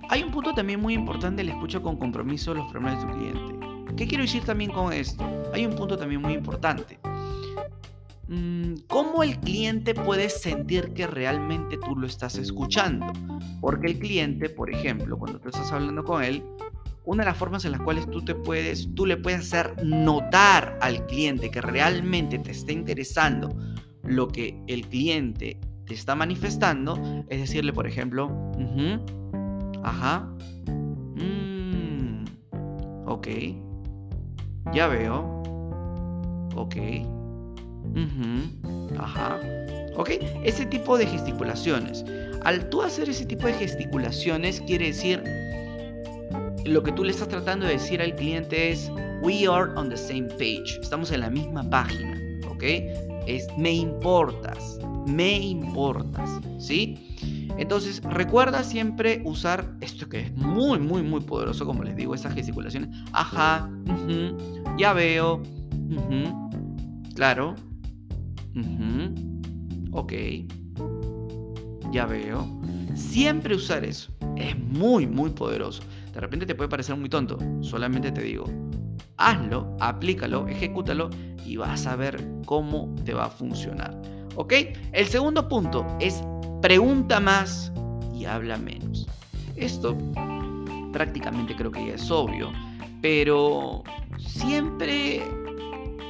hay 0.09 0.23
un 0.23 0.31
punto 0.31 0.55
también 0.55 0.81
muy 0.81 0.95
importante 0.95 1.43
el 1.43 1.49
escucha 1.49 1.81
con 1.81 1.97
compromiso 1.97 2.55
los 2.55 2.71
problemas 2.71 3.01
de 3.01 3.09
tu 3.09 3.19
cliente. 3.19 3.74
¿Qué 3.97 4.09
quiero 4.09 4.23
decir 4.23 4.45
también 4.45 4.73
con 4.73 4.93
esto? 4.93 5.25
Hay 5.53 5.65
un 5.65 5.75
punto 5.77 5.97
también 5.97 6.21
muy 6.21 6.33
importante. 6.35 6.99
Mm, 8.27 8.75
¿Cómo 8.89 9.23
el 9.23 9.39
cliente 9.39 9.95
puede 9.95 10.29
sentir 10.31 10.93
que 10.95 11.07
realmente 11.07 11.79
tú 11.79 11.95
lo 11.95 12.07
estás 12.07 12.37
escuchando? 12.37 13.07
Porque 13.61 13.87
el 13.87 13.99
cliente, 13.99 14.49
por 14.49 14.73
ejemplo, 14.73 15.17
cuando 15.17 15.39
tú 15.39 15.51
estás 15.51 15.71
hablando 15.71 16.03
con 16.03 16.25
él, 16.25 16.43
una 17.05 17.23
de 17.23 17.31
las 17.31 17.39
formas 17.39 17.65
en 17.65 17.73
las 17.73 17.83
cuales 17.83 18.11
tú 18.11 18.25
te 18.25 18.35
puedes, 18.35 18.93
tú 18.95 19.07
le 19.07 19.17
puedes 19.17 19.41
hacer 19.41 19.85
notar 19.85 20.77
al 20.81 21.07
cliente 21.07 21.51
que 21.51 21.61
realmente 21.61 22.39
te 22.39 22.51
está 22.51 22.73
interesando 22.73 23.55
lo 24.03 24.27
que 24.29 24.61
el 24.67 24.87
cliente 24.89 25.61
te 25.87 25.95
está 25.95 26.15
manifestando 26.15 26.99
es 27.29 27.41
decirle, 27.41 27.73
por 27.73 27.87
ejemplo, 27.87 28.31
ajá, 29.83 30.29
mm, 31.17 32.25
ok, 33.07 33.29
ya 34.73 34.87
veo, 34.89 35.43
ok, 36.57 36.77
ajá, 38.99 39.41
ok, 39.97 40.11
ese 40.45 40.67
tipo 40.67 40.99
de 40.99 41.07
gesticulaciones. 41.07 42.05
Al 42.43 42.69
tú 42.69 42.83
hacer 42.83 43.09
ese 43.09 43.25
tipo 43.25 43.47
de 43.47 43.55
gesticulaciones 43.55 44.61
quiere 44.61 44.87
decir 44.87 45.23
lo 46.65 46.83
que 46.83 46.93
tú 46.93 47.05
le 47.05 47.11
estás 47.11 47.29
tratando 47.29 47.67
de 47.67 47.73
decir 47.73 48.01
al 48.01 48.15
cliente 48.15 48.71
es, 48.71 48.91
we 49.23 49.47
are 49.47 49.71
on 49.77 49.89
the 49.89 49.97
same 49.97 50.29
page. 50.39 50.79
Estamos 50.81 51.11
en 51.13 51.21
la 51.21 51.31
misma 51.31 51.69
página, 51.69 52.19
¿ok? 52.49 52.63
Es 53.27 53.47
me 53.59 53.73
importas, 53.73 54.79
me 55.07 55.39
importas, 55.39 56.31
¿sí? 56.59 56.99
Entonces, 57.59 58.03
recuerda 58.03 58.65
siempre 58.65 59.23
usar 59.25 59.75
esto 59.81 60.09
que 60.09 60.21
es 60.21 60.37
muy, 60.37 60.79
muy, 60.79 61.03
muy 61.03 61.21
poderoso, 61.21 61.67
como 61.67 61.83
les 61.85 61.97
digo, 61.97 62.15
esas 62.15 62.35
gesticulaciones. 62.35 62.91
Ajá, 63.13 63.71
ya 64.79 64.93
veo, 64.93 65.43
claro, 67.15 67.55
ok, 69.93 70.13
ya 71.91 72.07
veo. 72.07 72.61
Siempre 72.95 73.55
usar 73.55 73.85
eso 73.85 74.13
es 74.37 74.59
muy, 74.59 75.07
muy 75.07 75.31
poderoso. 75.31 75.83
De 76.13 76.21
repente 76.21 76.47
te 76.47 76.55
puede 76.55 76.69
parecer 76.69 76.97
muy 76.97 77.09
tonto, 77.09 77.39
solamente 77.61 78.13
te 78.13 78.23
digo, 78.23 78.45
hazlo, 79.17 79.77
aplícalo, 79.81 80.47
ejecútalo 80.49 81.11
y 81.45 81.57
vas 81.57 81.87
a 81.87 81.97
ver 81.97 82.25
cómo 82.47 82.95
te 83.05 83.15
va 83.15 83.27
a 83.27 83.31
funcionar. 83.31 84.01
¿Ok? 84.37 84.53
El 84.93 85.07
segundo 85.07 85.49
punto 85.49 85.87
es 86.01 86.23
pregunta 86.65 87.21
más 87.21 87.71
y 88.15 88.25
habla 88.25 88.57
menos. 88.57 89.07
Esto 89.55 89.99
prácticamente 90.95 91.55
creo 91.55 91.71
que 91.71 91.89
ya 91.89 91.95
es 91.97 92.11
obvio, 92.11 92.51
pero 93.03 93.85
siempre, 94.17 95.23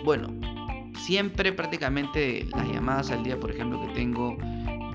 bueno, 0.05 0.29
siempre 1.01 1.53
prácticamente 1.53 2.47
las 2.55 2.69
llamadas 2.69 3.11
al 3.11 3.25
día, 3.25 3.37
por 3.41 3.51
ejemplo, 3.51 3.85
que 3.85 3.95
tengo 3.95 4.37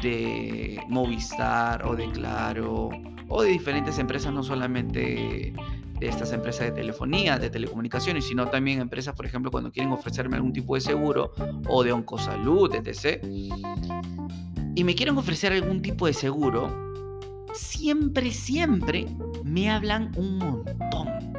de 0.02 0.80
Movistar 0.88 1.86
o 1.86 1.94
de 1.94 2.10
Claro 2.12 2.92
o 3.28 3.42
de 3.42 3.50
diferentes 3.50 4.00
empresas, 4.00 4.32
no 4.32 4.44
solamente 4.44 5.54
de 6.00 6.08
estas 6.08 6.32
empresas 6.32 6.68
de 6.68 6.72
telefonía, 6.72 7.38
de 7.38 7.50
telecomunicaciones, 7.50 8.26
sino 8.26 8.48
también 8.48 8.80
empresas, 8.80 9.14
por 9.14 9.26
ejemplo, 9.26 9.52
cuando 9.52 9.74
quieren 9.74 9.92
ofrecerme 9.92 10.38
algún 10.38 10.54
tipo 10.54 10.76
de 10.76 10.82
seguro 10.82 11.34
o 11.68 11.84
de 11.84 11.92
oncosalud, 11.92 12.74
etc. 12.76 13.22
Y 14.80 14.86
me 14.86 14.96
quieren 14.96 15.18
ofrecer 15.18 15.52
algún 15.52 15.82
tipo 15.82 16.08
de 16.08 16.14
seguro, 16.14 16.74
siempre, 17.54 18.32
siempre 18.32 19.08
me 19.44 19.70
hablan 19.70 20.14
un 20.16 20.38
montón. 20.38 21.34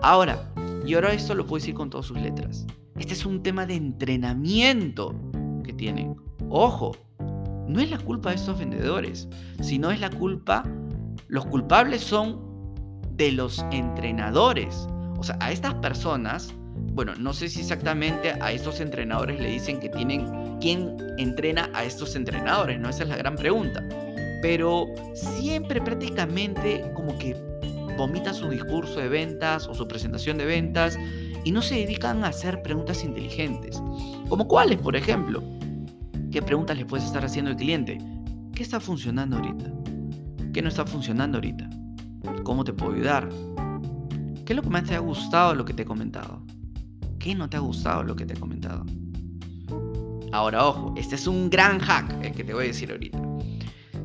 Ahora, 0.00 0.52
y 0.84 0.94
ahora 0.94 1.12
esto 1.12 1.36
lo 1.36 1.46
puedo 1.46 1.60
decir 1.60 1.76
con 1.76 1.90
todas 1.90 2.06
sus 2.06 2.20
letras. 2.20 2.66
Este 2.98 3.12
es 3.12 3.24
un 3.24 3.40
tema 3.40 3.66
de 3.66 3.76
entrenamiento 3.76 5.14
que 5.62 5.72
tienen. 5.72 6.16
Ojo, 6.48 6.96
no 7.68 7.78
es 7.78 7.88
la 7.88 7.98
culpa 7.98 8.30
de 8.30 8.34
estos 8.34 8.58
vendedores, 8.58 9.28
sino 9.60 9.92
es 9.92 10.00
la 10.00 10.10
culpa, 10.10 10.64
los 11.28 11.46
culpables 11.46 12.00
son 12.00 12.40
de 13.12 13.30
los 13.30 13.64
entrenadores. 13.70 14.88
O 15.18 15.22
sea, 15.22 15.38
a 15.38 15.52
estas 15.52 15.74
personas, 15.74 16.52
bueno, 16.94 17.14
no 17.14 17.32
sé 17.32 17.48
si 17.48 17.60
exactamente 17.60 18.32
a 18.40 18.50
estos 18.50 18.80
entrenadores 18.80 19.40
le 19.40 19.52
dicen 19.52 19.78
que 19.78 19.88
tienen 19.88 20.26
quién 20.62 20.96
entrena 21.18 21.68
a 21.74 21.84
estos 21.84 22.14
entrenadores, 22.14 22.78
¿no? 22.78 22.88
Esa 22.88 23.02
es 23.02 23.08
la 23.08 23.16
gran 23.16 23.34
pregunta. 23.34 23.84
Pero 24.40 24.86
siempre 25.14 25.80
prácticamente 25.80 26.90
como 26.94 27.18
que 27.18 27.36
vomitan 27.98 28.34
su 28.34 28.48
discurso 28.48 29.00
de 29.00 29.08
ventas 29.08 29.66
o 29.66 29.74
su 29.74 29.86
presentación 29.86 30.38
de 30.38 30.46
ventas 30.46 30.98
y 31.44 31.50
no 31.50 31.60
se 31.60 31.74
dedican 31.74 32.24
a 32.24 32.28
hacer 32.28 32.62
preguntas 32.62 33.04
inteligentes. 33.04 33.82
Como 34.28 34.46
cuáles, 34.46 34.78
por 34.78 34.96
ejemplo. 34.96 35.42
¿Qué 36.30 36.40
preguntas 36.40 36.78
le 36.78 36.86
puedes 36.86 37.04
estar 37.04 37.24
haciendo 37.24 37.50
al 37.50 37.56
cliente? 37.56 37.98
¿Qué 38.54 38.62
está 38.62 38.80
funcionando 38.80 39.36
ahorita? 39.36 39.70
¿Qué 40.54 40.62
no 40.62 40.68
está 40.68 40.86
funcionando 40.86 41.38
ahorita? 41.38 41.68
¿Cómo 42.44 42.64
te 42.64 42.72
puedo 42.72 42.94
ayudar? 42.94 43.28
¿Qué 44.44 44.52
es 44.52 44.56
lo 44.56 44.62
que 44.62 44.70
más 44.70 44.84
te 44.84 44.94
ha 44.94 45.00
gustado 45.00 45.54
lo 45.54 45.64
que 45.64 45.74
te 45.74 45.82
he 45.82 45.86
comentado? 45.86 46.42
¿Qué 47.18 47.34
no 47.34 47.50
te 47.50 47.56
ha 47.56 47.60
gustado 47.60 48.02
lo 48.02 48.16
que 48.16 48.24
te 48.24 48.34
he 48.34 48.36
comentado? 48.36 48.86
Ahora, 50.32 50.66
ojo, 50.66 50.94
este 50.96 51.14
es 51.14 51.26
un 51.26 51.50
gran 51.50 51.78
hack 51.78 52.24
el 52.24 52.32
que 52.32 52.42
te 52.42 52.54
voy 52.54 52.64
a 52.64 52.66
decir 52.68 52.90
ahorita. 52.90 53.20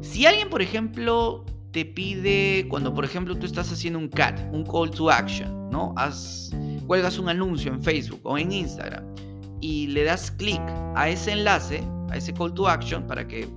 Si 0.02 0.26
alguien, 0.26 0.50
por 0.50 0.62
ejemplo, 0.62 1.46
te 1.72 1.86
pide, 1.86 2.68
cuando 2.70 2.94
por 2.94 3.06
ejemplo 3.06 3.38
tú 3.38 3.46
estás 3.46 3.72
haciendo 3.72 3.98
un 3.98 4.10
CAT, 4.10 4.40
un 4.52 4.66
call 4.66 4.92
to 4.92 5.10
action, 5.10 5.70
¿no? 5.70 5.94
Haz, 5.96 6.52
cuelgas 6.86 7.18
un 7.18 7.30
anuncio 7.30 7.72
en 7.72 7.82
Facebook 7.82 8.20
o 8.24 8.38
en 8.38 8.52
Instagram 8.52 9.06
y 9.62 9.88
le 9.88 10.04
das 10.04 10.30
clic 10.32 10.62
a 10.96 11.10
ese 11.10 11.32
enlace, 11.32 11.82
a 12.10 12.18
ese 12.18 12.34
call 12.34 12.54
to 12.54 12.68
action, 12.68 13.08
para 13.08 13.26
que 13.26 13.48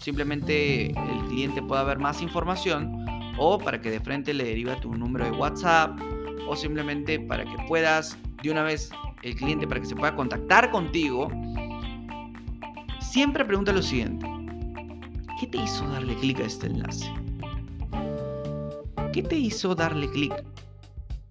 simplemente 0.00 0.90
el 0.90 1.26
cliente 1.28 1.62
pueda 1.62 1.84
ver 1.84 1.98
más 1.98 2.20
información 2.20 3.04
o 3.38 3.58
para 3.58 3.80
que 3.80 3.90
de 3.90 4.00
frente 4.00 4.34
le 4.34 4.44
deriva 4.44 4.78
tu 4.80 4.94
número 4.94 5.24
de 5.24 5.30
WhatsApp 5.32 5.98
o 6.46 6.54
simplemente 6.54 7.18
para 7.18 7.44
que 7.44 7.56
puedas 7.66 8.18
de 8.42 8.50
una 8.50 8.62
vez 8.62 8.90
el 9.22 9.34
cliente 9.36 9.66
para 9.66 9.80
que 9.80 9.86
se 9.86 9.94
pueda 9.94 10.14
contactar 10.14 10.70
contigo, 10.70 11.30
siempre 13.10 13.44
pregunta 13.44 13.72
lo 13.72 13.82
siguiente. 13.82 14.26
¿Qué 15.40 15.46
te 15.48 15.58
hizo 15.58 15.86
darle 15.88 16.14
clic 16.16 16.38
a 16.40 16.44
este 16.44 16.68
enlace? 16.68 17.10
¿Qué 19.12 19.22
te 19.22 19.36
hizo 19.36 19.74
darle 19.74 20.08
clic 20.10 20.32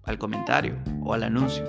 al 0.04 0.18
comentario 0.18 0.76
o 1.02 1.14
al 1.14 1.22
anuncio? 1.22 1.64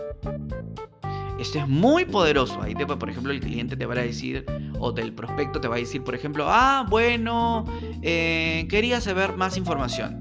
Esto 1.39 1.59
es 1.59 1.67
muy 1.67 2.03
poderoso. 2.03 2.61
Ahí, 2.61 2.75
te, 2.75 2.85
por 2.85 3.09
ejemplo, 3.09 3.31
el 3.31 3.39
cliente 3.39 3.77
te 3.77 3.85
va 3.85 3.93
a 3.93 3.99
decir, 3.99 4.45
o 4.79 4.91
del 4.91 5.13
prospecto 5.13 5.61
te 5.61 5.69
va 5.69 5.75
a 5.75 5.79
decir, 5.79 6.03
por 6.03 6.13
ejemplo, 6.13 6.45
ah, 6.47 6.85
bueno, 6.89 7.63
eh, 8.01 8.67
quería 8.69 8.99
saber 8.99 9.37
más 9.37 9.55
información. 9.55 10.19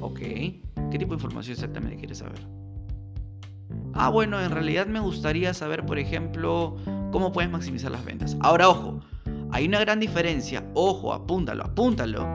Ok, 0.00 0.20
¿qué 0.20 0.98
tipo 0.98 1.08
de 1.08 1.14
información 1.14 1.54
exactamente 1.54 1.96
quieres 1.96 2.18
saber? 2.18 2.59
Ah, 3.94 4.08
bueno, 4.08 4.40
en 4.40 4.50
realidad 4.50 4.86
me 4.86 5.00
gustaría 5.00 5.52
saber, 5.54 5.84
por 5.84 5.98
ejemplo, 5.98 6.76
cómo 7.10 7.32
puedes 7.32 7.50
maximizar 7.50 7.90
las 7.90 8.04
ventas. 8.04 8.36
Ahora, 8.40 8.68
ojo, 8.68 9.00
hay 9.52 9.66
una 9.66 9.80
gran 9.80 10.00
diferencia, 10.00 10.64
ojo, 10.74 11.12
apúntalo, 11.12 11.64
apúntalo. 11.64 12.26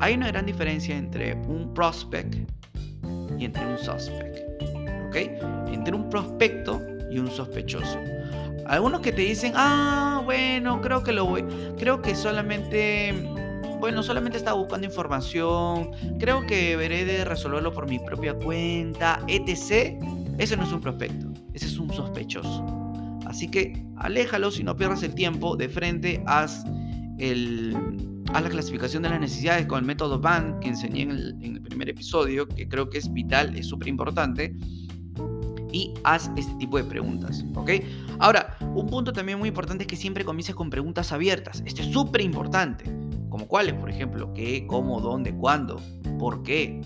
Hay 0.00 0.14
una 0.14 0.28
gran 0.28 0.44
diferencia 0.44 0.96
entre 0.96 1.34
un 1.34 1.72
prospect 1.72 2.34
y 3.38 3.44
entre 3.44 3.66
un 3.66 3.78
suspect. 3.78 4.46
Entre 5.16 5.94
un 5.94 6.10
prospecto 6.10 6.80
y 7.10 7.18
un 7.18 7.30
sospechoso. 7.30 7.98
Algunos 8.66 9.00
que 9.00 9.12
te 9.12 9.22
dicen, 9.22 9.52
ah, 9.54 10.20
bueno, 10.24 10.80
creo 10.82 11.02
que 11.02 11.12
lo 11.12 11.24
voy, 11.24 11.44
creo 11.78 12.02
que 12.02 12.14
solamente, 12.14 13.14
bueno, 13.78 14.02
solamente 14.02 14.36
estaba 14.36 14.58
buscando 14.58 14.86
información, 14.86 15.92
creo 16.18 16.44
que 16.46 16.76
veré 16.76 17.04
de 17.04 17.24
resolverlo 17.24 17.72
por 17.72 17.88
mi 17.88 17.98
propia 17.98 18.34
cuenta, 18.34 19.20
etc. 19.28 20.02
Ese 20.38 20.56
no 20.56 20.64
es 20.64 20.72
un 20.72 20.80
prospecto, 20.80 21.32
ese 21.54 21.66
es 21.66 21.78
un 21.78 21.92
sospechoso. 21.92 22.64
Así 23.26 23.48
que 23.48 23.84
aléjalo 23.96 24.50
si 24.50 24.62
no 24.62 24.76
pierdas 24.76 25.02
el 25.02 25.14
tiempo, 25.14 25.56
de 25.56 25.68
frente 25.68 26.22
haz, 26.26 26.64
el, 27.18 27.76
haz 28.32 28.42
la 28.42 28.50
clasificación 28.50 29.02
de 29.02 29.10
las 29.10 29.20
necesidades 29.20 29.66
con 29.66 29.80
el 29.80 29.84
método 29.84 30.20
BAN 30.20 30.60
que 30.60 30.68
enseñé 30.68 31.02
en 31.02 31.10
el, 31.10 31.36
en 31.42 31.56
el 31.56 31.62
primer 31.62 31.88
episodio, 31.88 32.46
que 32.46 32.68
creo 32.68 32.88
que 32.88 32.98
es 32.98 33.12
vital, 33.12 33.56
es 33.56 33.66
súper 33.66 33.88
importante 33.88 34.54
y 35.72 35.92
haz 36.04 36.30
este 36.36 36.54
tipo 36.54 36.78
de 36.78 36.84
preguntas, 36.84 37.44
¿ok? 37.54 37.70
Ahora, 38.18 38.56
un 38.74 38.86
punto 38.86 39.12
también 39.12 39.38
muy 39.38 39.48
importante 39.48 39.84
es 39.84 39.88
que 39.88 39.96
siempre 39.96 40.24
comiences 40.24 40.54
con 40.54 40.70
preguntas 40.70 41.12
abiertas. 41.12 41.62
Esto 41.66 41.82
es 41.82 41.88
súper 41.88 42.22
importante. 42.22 42.84
Como 43.28 43.46
cuáles, 43.46 43.74
por 43.74 43.90
ejemplo, 43.90 44.32
qué, 44.32 44.66
cómo, 44.66 45.00
dónde, 45.00 45.34
cuándo, 45.34 45.80
por 46.18 46.42
qué. 46.42 46.80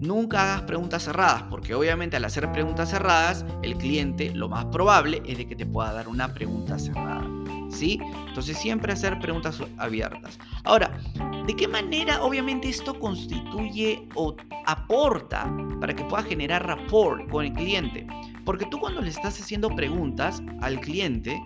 Nunca 0.00 0.42
hagas 0.42 0.62
preguntas 0.62 1.04
cerradas, 1.04 1.44
porque 1.44 1.74
obviamente 1.74 2.16
al 2.16 2.24
hacer 2.24 2.52
preguntas 2.52 2.90
cerradas, 2.90 3.46
el 3.62 3.76
cliente 3.76 4.30
lo 4.34 4.48
más 4.48 4.66
probable 4.66 5.22
es 5.24 5.38
de 5.38 5.46
que 5.46 5.56
te 5.56 5.64
pueda 5.64 5.92
dar 5.92 6.08
una 6.08 6.34
pregunta 6.34 6.78
cerrada. 6.78 7.26
¿Sí? 7.70 7.98
Entonces 8.28 8.58
siempre 8.58 8.92
hacer 8.92 9.18
preguntas 9.18 9.60
abiertas. 9.78 10.38
Ahora, 10.64 10.98
¿de 11.46 11.56
qué 11.56 11.66
manera 11.66 12.22
obviamente 12.22 12.68
esto 12.68 12.98
constituye 12.98 14.08
o 14.14 14.36
aporta 14.66 15.50
para 15.80 15.94
que 15.94 16.04
pueda 16.04 16.22
generar 16.22 16.66
rapport 16.66 17.28
con 17.30 17.44
el 17.44 17.52
cliente? 17.52 18.06
Porque 18.44 18.66
tú 18.66 18.78
cuando 18.78 19.02
le 19.02 19.10
estás 19.10 19.40
haciendo 19.40 19.68
preguntas 19.70 20.42
al 20.60 20.78
cliente, 20.80 21.42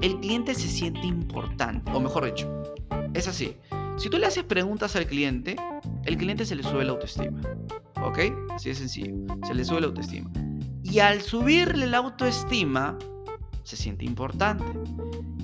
el 0.00 0.18
cliente 0.20 0.54
se 0.54 0.68
siente 0.68 1.06
importante, 1.06 1.90
o 1.92 2.00
mejor 2.00 2.24
dicho, 2.24 2.50
es 3.12 3.28
así. 3.28 3.56
Si 4.00 4.08
tú 4.08 4.16
le 4.16 4.24
haces 4.24 4.44
preguntas 4.44 4.96
al 4.96 5.04
cliente, 5.04 5.56
el 6.06 6.16
cliente 6.16 6.46
se 6.46 6.56
le 6.56 6.62
sube 6.62 6.86
la 6.86 6.92
autoestima. 6.92 7.42
¿Ok? 8.02 8.18
Así 8.50 8.70
de 8.70 8.74
sencillo. 8.74 9.14
Se 9.46 9.52
le 9.52 9.62
sube 9.62 9.82
la 9.82 9.88
autoestima. 9.88 10.30
Y 10.82 11.00
al 11.00 11.20
subirle 11.20 11.86
la 11.86 11.98
autoestima, 11.98 12.96
se 13.62 13.76
siente 13.76 14.06
importante. 14.06 14.64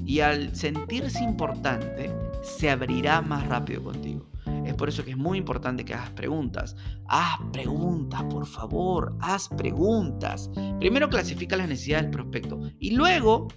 Y 0.07 0.21
al 0.21 0.57
sentirse 0.57 1.23
importante, 1.23 2.11
se 2.43 2.71
abrirá 2.71 3.21
más 3.21 3.47
rápido 3.47 3.83
contigo. 3.83 4.27
Es 4.65 4.73
por 4.73 4.89
eso 4.89 5.05
que 5.05 5.11
es 5.11 5.19
muy 5.19 5.37
importante 5.37 5.85
que 5.85 5.93
hagas 5.93 6.13
preguntas. 6.13 6.77
Haz 7.09 7.39
preguntas, 7.53 8.25
por 8.31 8.47
favor, 8.47 9.19
haz 9.21 9.51
preguntas. 9.51 10.51
Primero 10.81 11.11
clasifica 11.11 11.57
las 11.57 11.69
necesidades 11.69 12.05
del 12.05 12.13
prospecto 12.13 12.59
y 12.79 12.93
luego 12.93 13.49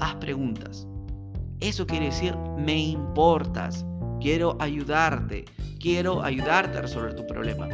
haz 0.00 0.14
preguntas. 0.14 0.88
Eso 1.60 1.86
quiere 1.86 2.06
decir, 2.06 2.34
me 2.56 2.78
importas, 2.78 3.84
quiero 4.20 4.56
ayudarte, 4.60 5.44
quiero 5.80 6.22
ayudarte 6.22 6.78
a 6.78 6.82
resolver 6.82 7.14
tu 7.14 7.26
problema. 7.26 7.68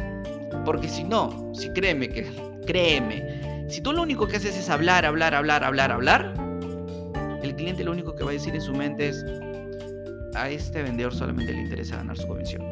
Porque 0.65 0.87
si 0.87 1.03
no, 1.03 1.51
si 1.53 1.69
créeme 1.71 2.09
que 2.09 2.53
Créeme. 2.65 3.67
Si 3.69 3.81
tú 3.81 3.93
lo 3.93 4.01
único 4.01 4.27
que 4.27 4.37
haces 4.37 4.57
es 4.57 4.69
hablar, 4.69 5.05
hablar, 5.05 5.33
hablar, 5.35 5.63
hablar, 5.63 5.91
hablar, 5.91 6.33
el 7.41 7.55
cliente 7.55 7.83
lo 7.83 7.91
único 7.91 8.15
que 8.15 8.23
va 8.23 8.29
a 8.29 8.33
decir 8.33 8.55
en 8.55 8.61
su 8.61 8.73
mente 8.73 9.09
es, 9.09 9.25
a 10.35 10.49
este 10.49 10.81
vendedor 10.81 11.13
solamente 11.13 11.53
le 11.53 11.61
interesa 11.61 11.97
ganar 11.97 12.17
su 12.17 12.27
comisión. 12.27 12.63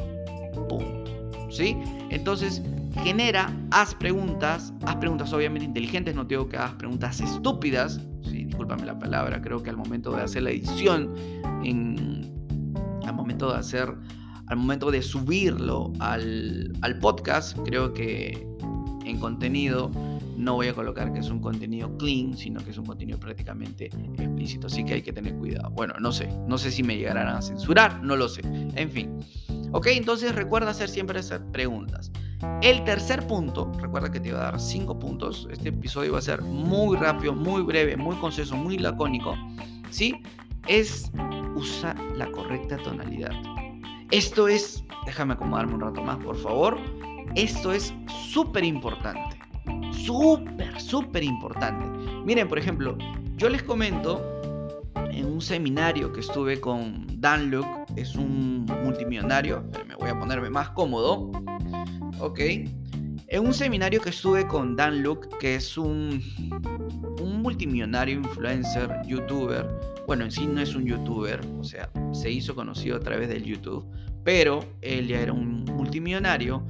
Punto. 0.69 1.03
¿Sí? 1.49 1.77
Entonces, 2.09 2.61
genera, 3.03 3.51
haz 3.71 3.93
preguntas, 3.95 4.73
haz 4.85 4.95
preguntas 4.97 5.33
obviamente 5.33 5.65
inteligentes, 5.65 6.15
no 6.15 6.23
digo 6.23 6.47
que 6.47 6.55
hagas 6.55 6.75
preguntas 6.75 7.19
estúpidas, 7.19 7.99
¿sí? 8.23 8.45
discúlpame 8.45 8.85
la 8.85 8.97
palabra, 8.97 9.41
creo 9.41 9.61
que 9.61 9.69
al 9.69 9.75
momento 9.75 10.15
de 10.15 10.21
hacer 10.21 10.43
la 10.43 10.51
edición, 10.51 11.13
en, 11.63 12.40
momento 13.21 13.51
de 13.51 13.59
hacer, 13.59 13.93
al 14.47 14.57
momento 14.57 14.91
de 14.91 15.01
subirlo 15.01 15.93
al, 15.99 16.73
al 16.81 16.99
podcast, 16.99 17.57
creo 17.65 17.93
que 17.93 18.47
en 19.05 19.19
contenido 19.19 19.91
no 20.37 20.55
voy 20.55 20.67
a 20.67 20.73
colocar 20.73 21.13
que 21.13 21.19
es 21.19 21.29
un 21.29 21.39
contenido 21.39 21.95
clean, 21.97 22.35
sino 22.35 22.63
que 22.63 22.71
es 22.71 22.77
un 22.77 22.85
contenido 22.85 23.19
prácticamente 23.19 23.85
explícito. 23.85 24.67
Así 24.67 24.83
que 24.83 24.95
hay 24.95 25.01
que 25.03 25.13
tener 25.13 25.35
cuidado. 25.35 25.69
Bueno, 25.69 25.93
no 25.99 26.11
sé. 26.11 26.29
No 26.47 26.57
sé 26.57 26.71
si 26.71 26.81
me 26.81 26.97
llegarán 26.97 27.27
a 27.27 27.41
censurar, 27.41 28.03
no 28.03 28.15
lo 28.15 28.27
sé. 28.27 28.41
En 28.75 28.89
fin. 28.89 29.19
Ok, 29.71 29.87
entonces 29.87 30.33
recuerda 30.33 30.71
hacer 30.71 30.89
siempre 30.89 31.19
esas 31.19 31.41
preguntas. 31.51 32.11
El 32.61 32.83
tercer 32.83 33.27
punto, 33.27 33.71
recuerda 33.79 34.11
que 34.11 34.19
te 34.19 34.29
iba 34.29 34.39
a 34.39 34.51
dar 34.51 34.59
cinco 34.59 34.97
puntos. 34.97 35.47
Este 35.51 35.69
episodio 35.69 36.13
va 36.13 36.19
a 36.19 36.23
ser 36.23 36.41
muy 36.41 36.97
rápido, 36.97 37.33
muy 37.33 37.61
breve, 37.61 37.95
muy 37.95 38.15
conciso, 38.15 38.55
muy 38.55 38.79
lacónico. 38.79 39.35
¿Sí? 39.91 40.23
Es 40.67 41.11
usar 41.55 41.99
la 42.15 42.31
correcta 42.31 42.77
tonalidad. 42.77 43.33
Esto 44.11 44.47
es, 44.47 44.83
déjame 45.05 45.33
acomodarme 45.33 45.75
un 45.75 45.81
rato 45.81 46.01
más, 46.03 46.17
por 46.17 46.37
favor. 46.37 46.77
Esto 47.35 47.71
es 47.71 47.93
súper 48.31 48.63
importante 48.63 49.41
súper, 50.05 50.79
súper 50.79 51.23
importante. 51.23 51.85
Miren, 52.25 52.47
por 52.47 52.57
ejemplo, 52.57 52.97
yo 53.37 53.49
les 53.49 53.63
comento 53.63 54.21
en 55.11 55.25
un 55.25 55.41
seminario 55.41 56.11
que 56.11 56.21
estuve 56.21 56.59
con 56.59 57.05
Dan 57.19 57.51
Luke, 57.51 57.69
es 57.95 58.15
un 58.15 58.65
multimillonario, 58.83 59.63
me 59.87 59.95
voy 59.95 60.09
a 60.09 60.19
ponerme 60.19 60.49
más 60.49 60.69
cómodo, 60.71 61.31
ok. 62.19 62.39
En 63.27 63.45
un 63.45 63.53
seminario 63.53 64.01
que 64.01 64.09
estuve 64.09 64.45
con 64.47 64.75
Dan 64.75 65.03
Luke, 65.03 65.29
que 65.39 65.55
es 65.55 65.77
un, 65.77 66.21
un 67.21 67.41
multimillonario 67.41 68.15
influencer, 68.15 68.91
youtuber, 69.05 69.67
bueno, 70.07 70.25
en 70.25 70.31
sí 70.31 70.47
no 70.47 70.61
es 70.61 70.75
un 70.75 70.85
youtuber, 70.85 71.39
o 71.59 71.63
sea, 71.63 71.89
se 72.11 72.31
hizo 72.31 72.55
conocido 72.55 72.97
a 72.97 72.99
través 72.99 73.29
del 73.29 73.43
YouTube, 73.43 73.85
pero 74.23 74.65
él 74.81 75.07
ya 75.07 75.19
era 75.19 75.33
un 75.33 75.63
multimillonario 75.65 76.65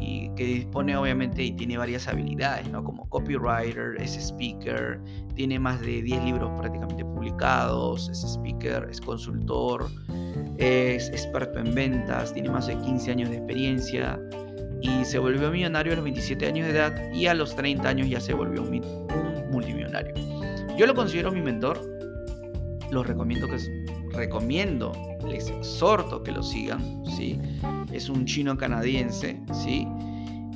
y 0.00 0.30
que 0.34 0.44
dispone 0.44 0.96
obviamente 0.96 1.42
y 1.42 1.52
tiene 1.52 1.78
varias 1.78 2.08
habilidades, 2.08 2.68
¿no? 2.70 2.84
Como 2.84 3.08
copywriter, 3.08 3.96
es 3.98 4.16
speaker, 4.16 5.00
tiene 5.34 5.58
más 5.58 5.80
de 5.80 6.02
10 6.02 6.24
libros 6.24 6.50
prácticamente 6.58 7.04
publicados, 7.04 8.08
es 8.08 8.24
speaker, 8.24 8.88
es 8.90 9.00
consultor, 9.00 9.86
es 10.58 11.08
experto 11.08 11.58
en 11.58 11.74
ventas, 11.74 12.32
tiene 12.32 12.50
más 12.50 12.66
de 12.66 12.76
15 12.76 13.10
años 13.10 13.30
de 13.30 13.36
experiencia 13.36 14.20
y 14.80 15.04
se 15.04 15.18
volvió 15.18 15.50
millonario 15.50 15.92
a 15.92 15.96
los 15.96 16.04
27 16.04 16.46
años 16.46 16.66
de 16.66 16.72
edad 16.72 17.12
y 17.12 17.26
a 17.26 17.34
los 17.34 17.56
30 17.56 17.88
años 17.88 18.08
ya 18.08 18.20
se 18.20 18.34
volvió 18.34 18.62
un, 18.62 18.82
multimillonario. 19.50 20.14
Yo 20.76 20.86
lo 20.86 20.94
considero 20.94 21.32
mi 21.32 21.40
mentor, 21.40 21.80
lo 22.94 23.02
recomiendo 23.02 23.48
que 23.48 23.58
recomiendo, 24.12 24.92
les 25.28 25.50
exhorto 25.50 26.22
que 26.22 26.32
lo 26.32 26.42
sigan, 26.42 27.04
¿sí? 27.16 27.38
Es 27.92 28.08
un 28.08 28.24
chino 28.24 28.56
canadiense, 28.56 29.42
¿sí? 29.52 29.86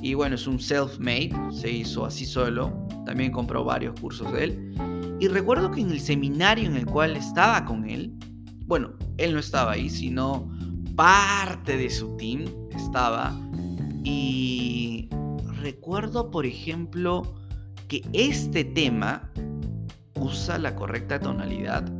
Y 0.01 0.13
bueno, 0.13 0.35
es 0.35 0.47
un 0.47 0.57
self-made, 0.57 1.35
se 1.51 1.69
hizo 1.69 2.05
así 2.05 2.25
solo, 2.25 2.71
también 3.05 3.31
compró 3.31 3.65
varios 3.65 3.99
cursos 3.99 4.31
de 4.31 4.45
él. 4.45 4.73
Y 5.19 5.27
recuerdo 5.27 5.69
que 5.69 5.81
en 5.81 5.91
el 5.91 5.99
seminario 5.99 6.69
en 6.69 6.77
el 6.77 6.85
cual 6.85 7.17
estaba 7.17 7.65
con 7.65 7.89
él, 7.89 8.13
bueno, 8.65 8.93
él 9.17 9.33
no 9.33 9.39
estaba 9.39 9.73
ahí, 9.73 9.89
sino 9.89 10.49
parte 10.95 11.75
de 11.75 11.89
su 11.89 12.15
team 12.15 12.45
estaba. 12.73 13.37
Y 14.05 15.09
recuerdo, 15.61 16.31
por 16.31 16.45
ejemplo, 16.45 17.35
que 17.89 18.01
este 18.13 18.63
tema 18.63 19.29
usa 20.15 20.57
la 20.57 20.75
correcta 20.75 21.19
tonalidad 21.19 21.98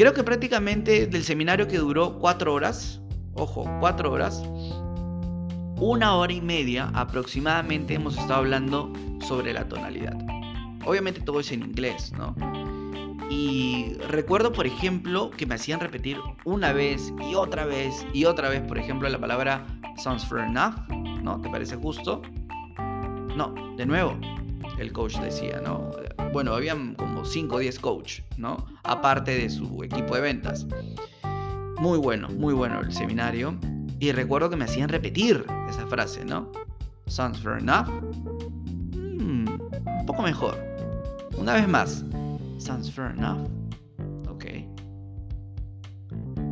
Creo 0.00 0.14
que 0.14 0.24
prácticamente 0.24 1.06
del 1.06 1.24
seminario 1.24 1.68
que 1.68 1.76
duró 1.76 2.18
cuatro 2.18 2.54
horas, 2.54 3.02
ojo, 3.34 3.70
cuatro 3.80 4.10
horas, 4.10 4.42
una 5.76 6.14
hora 6.16 6.32
y 6.32 6.40
media 6.40 6.90
aproximadamente 6.94 7.92
hemos 7.92 8.16
estado 8.16 8.36
hablando 8.36 8.90
sobre 9.28 9.52
la 9.52 9.68
tonalidad. 9.68 10.16
Obviamente 10.86 11.20
todo 11.20 11.40
es 11.40 11.52
en 11.52 11.64
inglés, 11.64 12.14
¿no? 12.16 12.34
Y 13.28 13.92
recuerdo, 14.08 14.54
por 14.54 14.66
ejemplo, 14.66 15.30
que 15.32 15.44
me 15.44 15.56
hacían 15.56 15.80
repetir 15.80 16.16
una 16.46 16.72
vez 16.72 17.12
y 17.30 17.34
otra 17.34 17.66
vez 17.66 18.06
y 18.14 18.24
otra 18.24 18.48
vez, 18.48 18.62
por 18.62 18.78
ejemplo, 18.78 19.06
la 19.06 19.18
palabra 19.18 19.66
sounds 19.98 20.24
fair 20.24 20.44
enough, 20.44 20.76
¿no? 21.22 21.42
¿Te 21.42 21.50
parece 21.50 21.76
justo? 21.76 22.22
No, 23.36 23.52
de 23.76 23.84
nuevo, 23.84 24.18
el 24.82 24.92
coach 24.92 25.18
decía, 25.18 25.60
¿no? 25.62 25.90
Bueno, 26.32 26.54
habían 26.54 26.94
como 26.94 27.24
5 27.24 27.56
o 27.56 27.58
10 27.58 27.78
coach, 27.78 28.20
¿no? 28.36 28.66
Aparte 28.82 29.36
de 29.36 29.50
su 29.50 29.82
equipo 29.82 30.14
de 30.14 30.20
ventas. 30.20 30.66
Muy 31.78 31.98
bueno, 31.98 32.28
muy 32.28 32.54
bueno 32.54 32.80
el 32.80 32.92
seminario. 32.92 33.58
Y 33.98 34.12
recuerdo 34.12 34.48
que 34.48 34.56
me 34.56 34.64
hacían 34.64 34.88
repetir 34.88 35.44
esa 35.68 35.86
frase, 35.86 36.24
¿no? 36.24 36.50
Sounds 37.06 37.40
fair 37.40 37.58
enough. 37.58 37.88
Mm, 38.94 39.48
un 40.00 40.06
poco 40.06 40.22
mejor. 40.22 40.56
Una 41.36 41.54
vez 41.54 41.68
más. 41.68 42.04
Sounds 42.58 42.90
fair 42.90 43.12
enough. 43.16 43.48
Ok. 44.28 44.44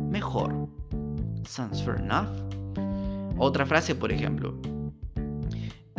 Mejor. 0.09 0.67
Sounds 1.47 1.81
fair 1.83 1.99
enough. 1.99 2.27
Otra 3.37 3.65
frase, 3.65 3.95
por 3.95 4.11
ejemplo 4.11 4.53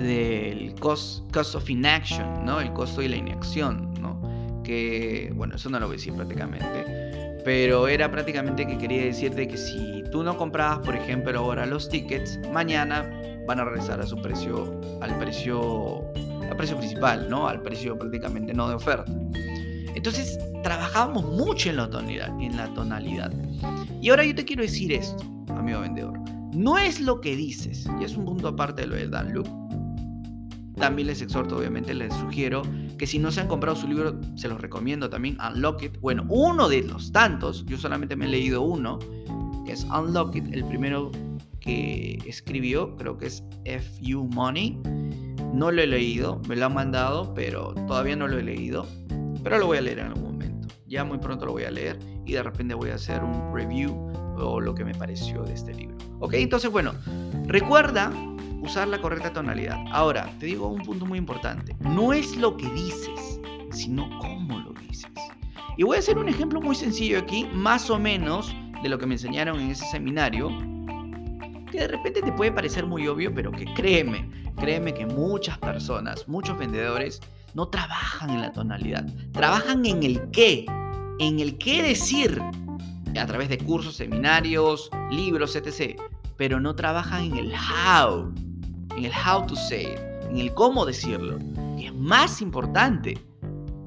del 0.00 0.74
cost, 0.80 1.30
cost 1.32 1.54
of 1.54 1.68
inaction, 1.68 2.44
¿no? 2.44 2.60
El 2.60 2.72
costo 2.72 3.00
de 3.00 3.10
la 3.10 3.16
inacción, 3.16 3.92
¿no? 4.00 4.62
Que, 4.64 5.32
bueno, 5.34 5.56
eso 5.56 5.68
no 5.68 5.78
lo 5.78 5.86
voy 5.86 5.94
a 5.94 5.98
decir 5.98 6.14
prácticamente, 6.14 7.40
pero 7.44 7.88
era 7.88 8.10
prácticamente 8.10 8.66
que 8.66 8.78
quería 8.78 9.04
decirte 9.04 9.46
que 9.46 9.56
si 9.56 10.02
tú 10.10 10.22
no 10.22 10.36
comprabas, 10.36 10.78
por 10.80 10.96
ejemplo, 10.96 11.38
ahora 11.38 11.66
los 11.66 11.88
tickets, 11.88 12.38
mañana 12.52 13.08
van 13.46 13.60
a 13.60 13.64
regresar 13.64 14.00
a 14.00 14.06
su 14.06 14.20
precio, 14.20 14.80
al 15.00 15.18
precio, 15.18 16.04
al 16.48 16.56
precio 16.56 16.78
principal, 16.78 17.28
¿no? 17.28 17.46
Al 17.46 17.62
precio 17.62 17.98
prácticamente 17.98 18.54
no 18.54 18.68
de 18.68 18.74
oferta. 18.74 19.12
Entonces, 19.94 20.38
trabajábamos 20.62 21.24
mucho 21.24 21.70
en 21.70 21.76
la 21.76 21.90
tonalidad, 21.90 22.28
en 22.40 22.56
la 22.56 22.72
tonalidad. 22.74 23.32
Y 24.00 24.10
ahora 24.10 24.24
yo 24.24 24.34
te 24.34 24.44
quiero 24.44 24.62
decir 24.62 24.92
esto, 24.92 25.22
amigo 25.48 25.80
vendedor. 25.80 26.18
No 26.54 26.78
es 26.78 27.00
lo 27.00 27.20
que 27.20 27.36
dices, 27.36 27.86
y 28.00 28.04
es 28.04 28.16
un 28.16 28.24
punto 28.24 28.48
aparte 28.48 28.82
de 28.82 28.88
lo 28.88 28.96
de 28.96 29.08
Dan 29.08 29.32
Luke, 29.32 29.50
también 30.80 31.06
les 31.06 31.22
exhorto, 31.22 31.58
obviamente, 31.58 31.94
les 31.94 32.12
sugiero 32.14 32.62
que 32.98 33.06
si 33.06 33.18
no 33.18 33.30
se 33.30 33.40
han 33.40 33.48
comprado 33.48 33.76
su 33.76 33.86
libro, 33.86 34.18
se 34.34 34.48
los 34.48 34.60
recomiendo 34.60 35.08
también, 35.08 35.38
Unlock 35.40 35.82
It. 35.84 36.00
Bueno, 36.00 36.24
uno 36.28 36.68
de 36.68 36.82
los 36.82 37.12
tantos, 37.12 37.64
yo 37.66 37.78
solamente 37.78 38.16
me 38.16 38.24
he 38.24 38.28
leído 38.28 38.62
uno, 38.62 38.98
que 39.64 39.72
es 39.72 39.84
Unlock 39.84 40.36
It, 40.36 40.52
el 40.52 40.64
primero 40.64 41.12
que 41.60 42.18
escribió, 42.26 42.96
creo 42.96 43.16
que 43.18 43.26
es 43.26 43.44
FU 43.64 44.28
Money. 44.32 44.80
No 45.54 45.70
lo 45.70 45.82
he 45.82 45.86
leído, 45.86 46.40
me 46.48 46.56
lo 46.56 46.66
han 46.66 46.74
mandado, 46.74 47.34
pero 47.34 47.74
todavía 47.86 48.16
no 48.16 48.26
lo 48.26 48.38
he 48.38 48.42
leído. 48.42 48.86
Pero 49.42 49.58
lo 49.58 49.66
voy 49.66 49.78
a 49.78 49.80
leer 49.80 50.00
en 50.00 50.06
algún 50.06 50.32
momento. 50.32 50.68
Ya 50.86 51.04
muy 51.04 51.18
pronto 51.18 51.46
lo 51.46 51.52
voy 51.52 51.64
a 51.64 51.70
leer 51.70 51.98
y 52.26 52.32
de 52.32 52.42
repente 52.42 52.74
voy 52.74 52.90
a 52.90 52.94
hacer 52.94 53.22
un 53.22 53.54
review 53.54 53.92
o 54.38 54.60
lo 54.60 54.74
que 54.74 54.84
me 54.84 54.94
pareció 54.94 55.42
de 55.42 55.54
este 55.54 55.74
libro. 55.74 55.96
Ok, 56.20 56.34
entonces 56.34 56.70
bueno, 56.70 56.92
recuerda 57.46 58.12
usar 58.60 58.88
la 58.88 59.00
correcta 59.00 59.32
tonalidad. 59.32 59.76
Ahora, 59.92 60.30
te 60.38 60.46
digo 60.46 60.68
un 60.68 60.82
punto 60.82 61.06
muy 61.06 61.18
importante. 61.18 61.76
No 61.80 62.12
es 62.12 62.36
lo 62.36 62.56
que 62.56 62.68
dices, 62.70 63.40
sino 63.70 64.08
cómo 64.18 64.58
lo 64.60 64.72
dices. 64.72 65.10
Y 65.76 65.82
voy 65.82 65.96
a 65.96 66.00
hacer 66.00 66.18
un 66.18 66.28
ejemplo 66.28 66.60
muy 66.60 66.74
sencillo 66.74 67.18
aquí, 67.18 67.48
más 67.52 67.90
o 67.90 67.98
menos 67.98 68.54
de 68.82 68.88
lo 68.88 68.98
que 68.98 69.06
me 69.06 69.14
enseñaron 69.14 69.60
en 69.60 69.70
ese 69.70 69.86
seminario, 69.86 70.50
que 71.70 71.78
de 71.78 71.88
repente 71.88 72.22
te 72.22 72.32
puede 72.32 72.52
parecer 72.52 72.86
muy 72.86 73.06
obvio, 73.06 73.32
pero 73.34 73.52
que 73.52 73.64
créeme, 73.74 74.28
créeme 74.56 74.92
que 74.92 75.06
muchas 75.06 75.58
personas, 75.58 76.26
muchos 76.28 76.58
vendedores, 76.58 77.20
no 77.54 77.68
trabajan 77.68 78.30
en 78.30 78.42
la 78.42 78.52
tonalidad, 78.52 79.06
trabajan 79.32 79.86
en 79.86 80.02
el 80.02 80.30
qué, 80.30 80.66
en 81.18 81.40
el 81.40 81.58
qué 81.58 81.82
decir, 81.82 82.40
a 83.18 83.26
través 83.26 83.48
de 83.48 83.58
cursos, 83.58 83.96
seminarios, 83.96 84.90
libros, 85.10 85.56
etc. 85.56 86.00
Pero 86.36 86.60
no 86.60 86.74
trabajan 86.74 87.24
en 87.24 87.36
el 87.36 87.52
how, 87.52 88.32
en 89.00 89.06
el 89.06 89.12
how 89.12 89.46
to 89.46 89.56
say 89.56 89.84
it, 89.84 89.98
en 90.30 90.38
el 90.38 90.54
cómo 90.54 90.84
decirlo, 90.84 91.38
que 91.76 91.86
es 91.86 91.94
más 91.94 92.42
importante. 92.42 93.18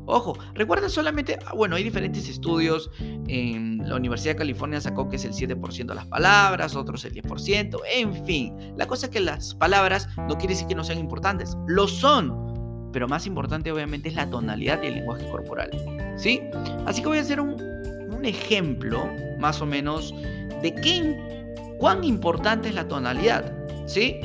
Ojo, 0.06 0.38
recuerda 0.54 0.89
solamente, 0.89 1.39
ah, 1.45 1.54
bueno, 1.56 1.78
hay 1.78 1.84
diferentes 1.84 2.28
estudios, 2.28 2.91
en 3.28 3.88
la 3.88 3.95
Universidad 3.95 4.34
de 4.34 4.39
California 4.39 4.82
sacó 4.82 5.08
que 5.08 5.15
es 5.15 5.23
el 5.23 5.32
7% 5.32 5.86
de 5.86 5.95
las 5.95 6.06
palabras, 6.08 6.76
otros 6.76 7.06
el 7.06 7.13
10%, 7.13 7.80
en 7.89 8.26
fin, 8.26 8.54
la 8.76 8.86
cosa 8.86 9.06
es 9.06 9.12
que 9.12 9.21
las 9.21 9.56
palabras 9.56 10.10
no 10.17 10.38
quiere 10.38 10.56
decir 10.56 10.67
que 10.67 10.76
no 10.76 10.84
sean 10.84 10.99
importantes, 10.99 11.56
lo 11.67 11.88
son, 11.88 12.89
pero 12.91 13.08
más 13.08 13.26
importante 13.26 13.71
obviamente 13.71 14.10
es 14.10 14.15
la 14.15 14.30
tonalidad 14.30 14.84
y 14.84 14.88
el 14.88 14.95
lenguaje 14.95 15.30
corporal. 15.30 15.71
¿Sí? 16.17 16.41
Así 16.86 17.02
que 17.02 17.08
voy 17.08 17.17
a 17.19 17.21
hacer 17.21 17.39
un, 17.39 17.52
un 17.54 18.26
ejemplo, 18.26 19.10
más 19.39 19.62
o 19.62 19.65
menos, 19.65 20.13
de 20.62 20.76
qué, 20.76 21.76
cuán 21.80 22.04
importante 22.04 22.69
es 22.69 22.76
la 22.76 22.88
tonalidad. 22.88 23.54
¿Sí? 23.86 24.19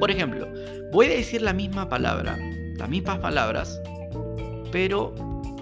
Por 0.00 0.10
ejemplo, 0.10 0.48
voy 0.92 1.06
a 1.06 1.10
decir 1.10 1.42
la 1.42 1.52
misma 1.52 1.88
palabra, 1.88 2.38
las 2.76 2.88
mismas 2.88 3.18
palabras, 3.18 3.80
pero 4.70 5.14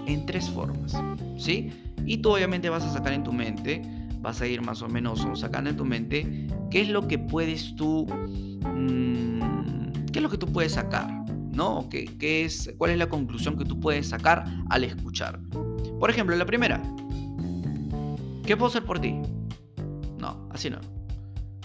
en 0.05 0.25
tres 0.25 0.49
formas. 0.49 0.93
¿Sí? 1.37 1.71
Y 2.05 2.17
tú 2.17 2.31
obviamente 2.31 2.69
vas 2.69 2.83
a 2.83 2.93
sacar 2.93 3.13
en 3.13 3.23
tu 3.23 3.33
mente, 3.33 3.81
vas 4.21 4.41
a 4.41 4.47
ir 4.47 4.61
más 4.61 4.81
o 4.81 4.87
menos 4.87 5.27
sacando 5.35 5.69
en 5.69 5.77
tu 5.77 5.85
mente 5.85 6.47
qué 6.71 6.81
es 6.81 6.89
lo 6.89 7.07
que 7.07 7.19
puedes 7.19 7.75
tú, 7.75 8.05
mm, 8.05 9.39
qué 10.11 10.19
es 10.19 10.23
lo 10.23 10.29
que 10.29 10.37
tú 10.37 10.47
puedes 10.47 10.73
sacar, 10.73 11.09
¿no? 11.51 11.87
¿Qué, 11.89 12.05
¿Qué, 12.17 12.45
es, 12.45 12.73
¿Cuál 12.77 12.91
es 12.91 12.97
la 12.97 13.09
conclusión 13.09 13.57
que 13.57 13.65
tú 13.65 13.79
puedes 13.79 14.07
sacar 14.07 14.45
al 14.69 14.83
escuchar? 14.83 15.39
Por 15.99 16.09
ejemplo, 16.09 16.35
la 16.35 16.45
primera, 16.45 16.81
¿qué 18.45 18.55
puedo 18.55 18.69
hacer 18.69 18.83
por 18.83 18.99
ti? 18.99 19.15
No, 20.19 20.47
así 20.51 20.69
no. 20.69 20.79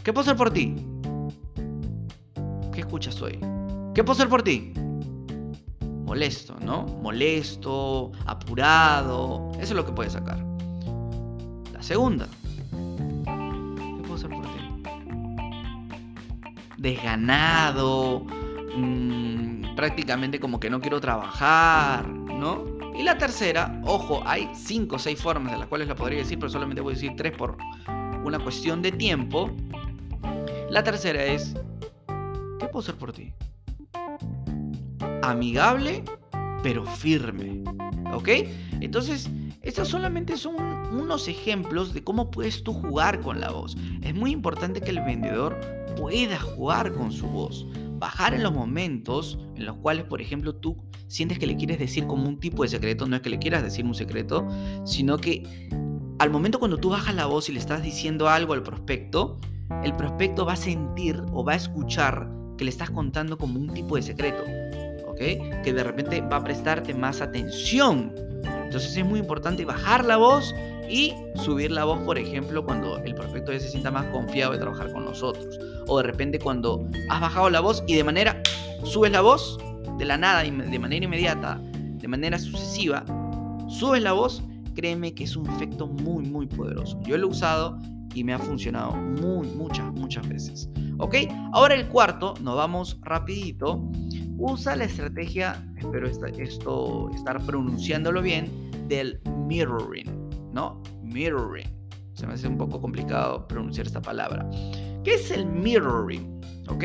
¿Qué 0.02 0.12
puedo 0.12 0.22
hacer 0.22 0.36
por 0.36 0.50
ti? 0.50 0.74
¿Qué 2.72 2.80
escuchas 2.80 3.20
hoy? 3.20 3.38
¿Qué 3.94 4.02
puedo 4.02 4.12
hacer 4.12 4.28
por 4.28 4.42
ti? 4.42 4.72
Molesto, 6.04 6.56
¿no? 6.62 6.84
Molesto, 6.84 8.12
apurado. 8.26 9.50
Eso 9.54 9.62
es 9.62 9.72
lo 9.72 9.84
que 9.84 9.92
puedes 9.92 10.14
sacar. 10.14 10.38
La 11.72 11.82
segunda. 11.82 12.26
¿Qué 12.70 14.02
puedo 14.02 14.14
hacer 14.14 14.30
por 14.30 14.42
ti? 14.42 14.50
Desganado. 16.78 18.24
Mmm, 18.74 19.74
prácticamente 19.76 20.40
como 20.40 20.58
que 20.58 20.70
no 20.70 20.80
quiero 20.80 21.00
trabajar, 21.00 22.08
¿no? 22.08 22.64
Y 22.94 23.02
la 23.02 23.18
tercera, 23.18 23.80
ojo, 23.84 24.22
hay 24.24 24.50
cinco 24.54 24.96
o 24.96 24.98
seis 24.98 25.20
formas 25.20 25.52
de 25.52 25.58
las 25.58 25.68
cuales 25.68 25.88
la 25.88 25.94
podría 25.94 26.18
decir, 26.18 26.38
pero 26.38 26.50
solamente 26.50 26.80
voy 26.80 26.92
a 26.92 26.94
decir 26.94 27.12
tres 27.16 27.32
por 27.32 27.56
una 28.24 28.38
cuestión 28.38 28.82
de 28.82 28.92
tiempo. 28.92 29.50
La 30.70 30.82
tercera 30.82 31.24
es, 31.24 31.54
¿qué 31.54 31.60
puedo 32.72 32.82
hacer 32.82 32.96
por 32.96 33.12
ti? 33.12 33.32
Amigable, 35.22 36.02
pero 36.62 36.84
firme. 36.84 37.62
¿Ok? 38.12 38.28
Entonces, 38.80 39.30
estos 39.62 39.88
solamente 39.88 40.36
son 40.36 40.56
unos 40.92 41.28
ejemplos 41.28 41.94
de 41.94 42.02
cómo 42.02 42.30
puedes 42.30 42.64
tú 42.64 42.72
jugar 42.72 43.20
con 43.20 43.40
la 43.40 43.50
voz. 43.50 43.76
Es 44.02 44.14
muy 44.14 44.32
importante 44.32 44.80
que 44.80 44.90
el 44.90 45.00
vendedor 45.00 45.60
pueda 45.96 46.40
jugar 46.40 46.92
con 46.92 47.12
su 47.12 47.28
voz. 47.28 47.66
Bajar 47.98 48.34
en 48.34 48.42
los 48.42 48.52
momentos 48.52 49.38
en 49.54 49.66
los 49.66 49.76
cuales, 49.76 50.04
por 50.04 50.20
ejemplo, 50.20 50.56
tú 50.56 50.76
sientes 51.06 51.38
que 51.38 51.46
le 51.46 51.56
quieres 51.56 51.78
decir 51.78 52.06
como 52.06 52.28
un 52.28 52.40
tipo 52.40 52.64
de 52.64 52.70
secreto, 52.70 53.06
no 53.06 53.14
es 53.14 53.22
que 53.22 53.30
le 53.30 53.38
quieras 53.38 53.62
decir 53.62 53.84
un 53.84 53.94
secreto, 53.94 54.48
sino 54.84 55.18
que 55.18 55.68
al 56.18 56.30
momento 56.30 56.58
cuando 56.58 56.78
tú 56.78 56.90
bajas 56.90 57.14
la 57.14 57.26
voz 57.26 57.48
y 57.48 57.52
le 57.52 57.60
estás 57.60 57.82
diciendo 57.82 58.28
algo 58.28 58.54
al 58.54 58.62
prospecto, 58.62 59.38
el 59.84 59.94
prospecto 59.94 60.44
va 60.44 60.54
a 60.54 60.56
sentir 60.56 61.22
o 61.32 61.44
va 61.44 61.52
a 61.52 61.56
escuchar 61.56 62.28
que 62.62 62.66
le 62.66 62.70
estás 62.70 62.90
contando 62.90 63.36
como 63.36 63.58
un 63.58 63.74
tipo 63.74 63.96
de 63.96 64.02
secreto, 64.02 64.44
¿ok? 65.08 65.18
Que 65.64 65.72
de 65.72 65.82
repente 65.82 66.20
va 66.20 66.36
a 66.36 66.44
prestarte 66.44 66.94
más 66.94 67.20
atención. 67.20 68.14
Entonces 68.44 68.96
es 68.96 69.04
muy 69.04 69.18
importante 69.18 69.64
bajar 69.64 70.04
la 70.04 70.16
voz 70.16 70.54
y 70.88 71.12
subir 71.34 71.72
la 71.72 71.82
voz, 71.82 71.98
por 72.02 72.18
ejemplo, 72.18 72.64
cuando 72.64 72.98
el 72.98 73.16
prospecto 73.16 73.52
ya 73.52 73.58
se 73.58 73.68
sienta 73.68 73.90
más 73.90 74.06
confiado 74.12 74.52
de 74.52 74.58
trabajar 74.58 74.92
con 74.92 75.04
nosotros. 75.04 75.58
O 75.88 75.96
de 75.96 76.04
repente 76.04 76.38
cuando 76.38 76.88
has 77.10 77.20
bajado 77.20 77.50
la 77.50 77.58
voz 77.58 77.82
y 77.88 77.96
de 77.96 78.04
manera, 78.04 78.40
subes 78.84 79.10
la 79.10 79.22
voz 79.22 79.58
de 79.98 80.04
la 80.04 80.16
nada, 80.16 80.44
de 80.44 80.78
manera 80.78 81.04
inmediata, 81.04 81.60
de 81.64 82.06
manera 82.06 82.38
sucesiva, 82.38 83.04
subes 83.68 84.04
la 84.04 84.12
voz, 84.12 84.40
créeme 84.76 85.14
que 85.14 85.24
es 85.24 85.34
un 85.34 85.50
efecto 85.50 85.88
muy, 85.88 86.26
muy 86.26 86.46
poderoso. 86.46 86.96
Yo 87.02 87.18
lo 87.18 87.26
he 87.26 87.30
usado 87.30 87.76
y 88.14 88.24
me 88.24 88.34
ha 88.34 88.38
funcionado 88.38 88.92
muy, 88.92 89.46
muchas, 89.48 89.92
muchas 89.92 90.28
veces. 90.28 90.68
¿Ok? 90.98 91.16
Ahora 91.52 91.74
el 91.74 91.88
cuarto, 91.88 92.34
nos 92.40 92.56
vamos 92.56 92.98
rapidito. 93.02 93.82
Usa 94.38 94.76
la 94.76 94.84
estrategia, 94.84 95.64
espero 95.76 96.08
esto 96.08 97.10
estar 97.14 97.44
pronunciándolo 97.44 98.22
bien, 98.22 98.70
del 98.88 99.20
mirroring, 99.46 100.30
¿no? 100.52 100.82
Mirroring. 101.02 101.68
Se 102.14 102.26
me 102.26 102.34
hace 102.34 102.48
un 102.48 102.58
poco 102.58 102.80
complicado 102.80 103.46
pronunciar 103.48 103.86
esta 103.86 104.02
palabra. 104.02 104.48
¿Qué 105.04 105.14
es 105.14 105.30
el 105.30 105.46
mirroring? 105.46 106.40
¿Ok? 106.68 106.84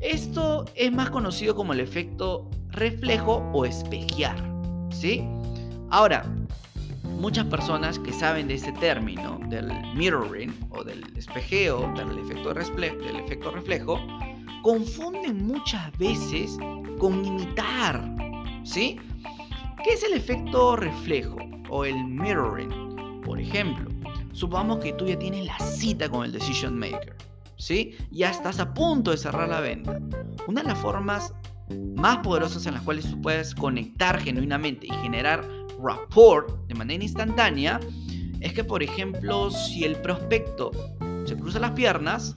Esto 0.00 0.64
es 0.74 0.90
más 0.92 1.10
conocido 1.10 1.54
como 1.54 1.72
el 1.72 1.80
efecto 1.80 2.50
reflejo 2.68 3.48
o 3.52 3.64
espejear, 3.64 4.36
¿sí? 4.90 5.24
Ahora, 5.90 6.24
muchas 7.20 7.44
personas 7.46 7.98
que 7.98 8.12
saben 8.12 8.48
de 8.48 8.54
este 8.54 8.72
término, 8.72 9.38
del 9.48 9.70
mirroring 9.94 10.54
o 10.70 10.82
del 10.82 11.04
espejeo, 11.16 11.92
del 11.94 12.18
efecto, 12.18 12.54
del 12.54 13.16
efecto 13.16 13.50
reflejo, 13.50 14.00
confunden 14.62 15.46
muchas 15.46 15.96
veces 15.98 16.56
con 16.98 17.22
imitar, 17.24 18.02
¿sí? 18.64 18.98
¿Qué 19.84 19.92
es 19.92 20.02
el 20.02 20.14
efecto 20.14 20.76
reflejo 20.76 21.36
o 21.68 21.84
el 21.84 22.02
mirroring? 22.04 23.20
Por 23.22 23.38
ejemplo, 23.38 23.90
supongamos 24.32 24.78
que 24.78 24.94
tú 24.94 25.06
ya 25.06 25.18
tienes 25.18 25.44
la 25.44 25.58
cita 25.58 26.08
con 26.08 26.24
el 26.24 26.32
decision 26.32 26.78
maker, 26.78 27.16
¿sí? 27.56 27.96
Ya 28.10 28.30
estás 28.30 28.60
a 28.60 28.72
punto 28.72 29.10
de 29.10 29.18
cerrar 29.18 29.48
la 29.48 29.60
venta. 29.60 30.00
Una 30.46 30.62
de 30.62 30.68
las 30.68 30.78
formas 30.78 31.34
más 31.96 32.18
poderosas 32.18 32.66
en 32.66 32.74
las 32.74 32.82
cuales 32.82 33.08
tú 33.10 33.20
puedes 33.20 33.54
conectar 33.54 34.18
genuinamente 34.20 34.86
y 34.86 34.90
generar 35.02 35.59
rapport 35.82 36.66
de 36.66 36.74
manera 36.74 37.02
instantánea 37.02 37.80
es 38.40 38.52
que, 38.52 38.64
por 38.64 38.82
ejemplo, 38.82 39.50
si 39.50 39.84
el 39.84 39.96
prospecto 39.96 40.70
se 41.24 41.36
cruza 41.36 41.58
las 41.60 41.72
piernas, 41.72 42.36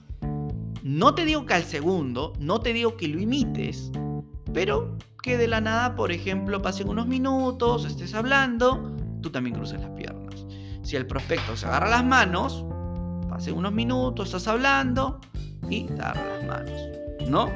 no 0.83 1.15
te 1.15 1.23
digo 1.23 1.45
que 1.45 1.53
al 1.53 1.63
segundo, 1.63 2.33
no 2.39 2.59
te 2.59 2.73
digo 2.73 2.97
que 2.97 3.07
lo 3.07 3.19
imites, 3.19 3.91
pero 4.53 4.97
que 5.21 5.37
de 5.37 5.47
la 5.47 5.61
nada, 5.61 5.95
por 5.95 6.11
ejemplo, 6.11 6.61
pasen 6.61 6.89
unos 6.89 7.07
minutos, 7.07 7.85
estés 7.85 8.13
hablando, 8.13 8.93
tú 9.21 9.29
también 9.29 9.55
cruces 9.55 9.79
las 9.79 9.91
piernas. 9.91 10.45
Si 10.81 10.97
el 10.97 11.07
prospecto 11.07 11.55
se 11.55 11.65
agarra 11.65 11.89
las 11.89 12.03
manos, 12.03 12.65
pasen 13.29 13.55
unos 13.55 13.71
minutos, 13.71 14.27
estás 14.27 14.47
hablando 14.49 15.21
y 15.69 15.85
te 15.85 15.93
agarra 15.93 16.37
las 16.37 16.45
manos, 16.45 16.81
¿no? 17.29 17.49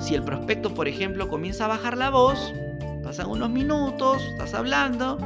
Si 0.00 0.14
el 0.14 0.22
prospecto, 0.22 0.72
por 0.72 0.88
ejemplo, 0.88 1.28
comienza 1.28 1.66
a 1.66 1.68
bajar 1.68 1.98
la 1.98 2.08
voz, 2.08 2.52
pasan 3.12 3.28
unos 3.28 3.50
minutos, 3.50 4.22
estás 4.22 4.54
hablando 4.54 5.18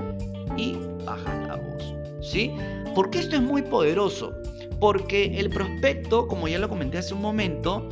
y 0.57 0.77
bajas 1.05 1.47
la 1.47 1.55
voz. 1.55 1.95
¿Sí? 2.21 2.51
Porque 2.97 3.21
esto 3.21 3.37
es 3.37 3.43
muy 3.43 3.63
poderoso. 3.63 4.33
Porque 4.81 5.39
el 5.39 5.51
prospecto, 5.51 6.27
como 6.27 6.49
ya 6.49 6.59
lo 6.59 6.69
comenté 6.69 6.99
hace 6.99 7.15
un 7.15 7.23
momento, 7.23 7.89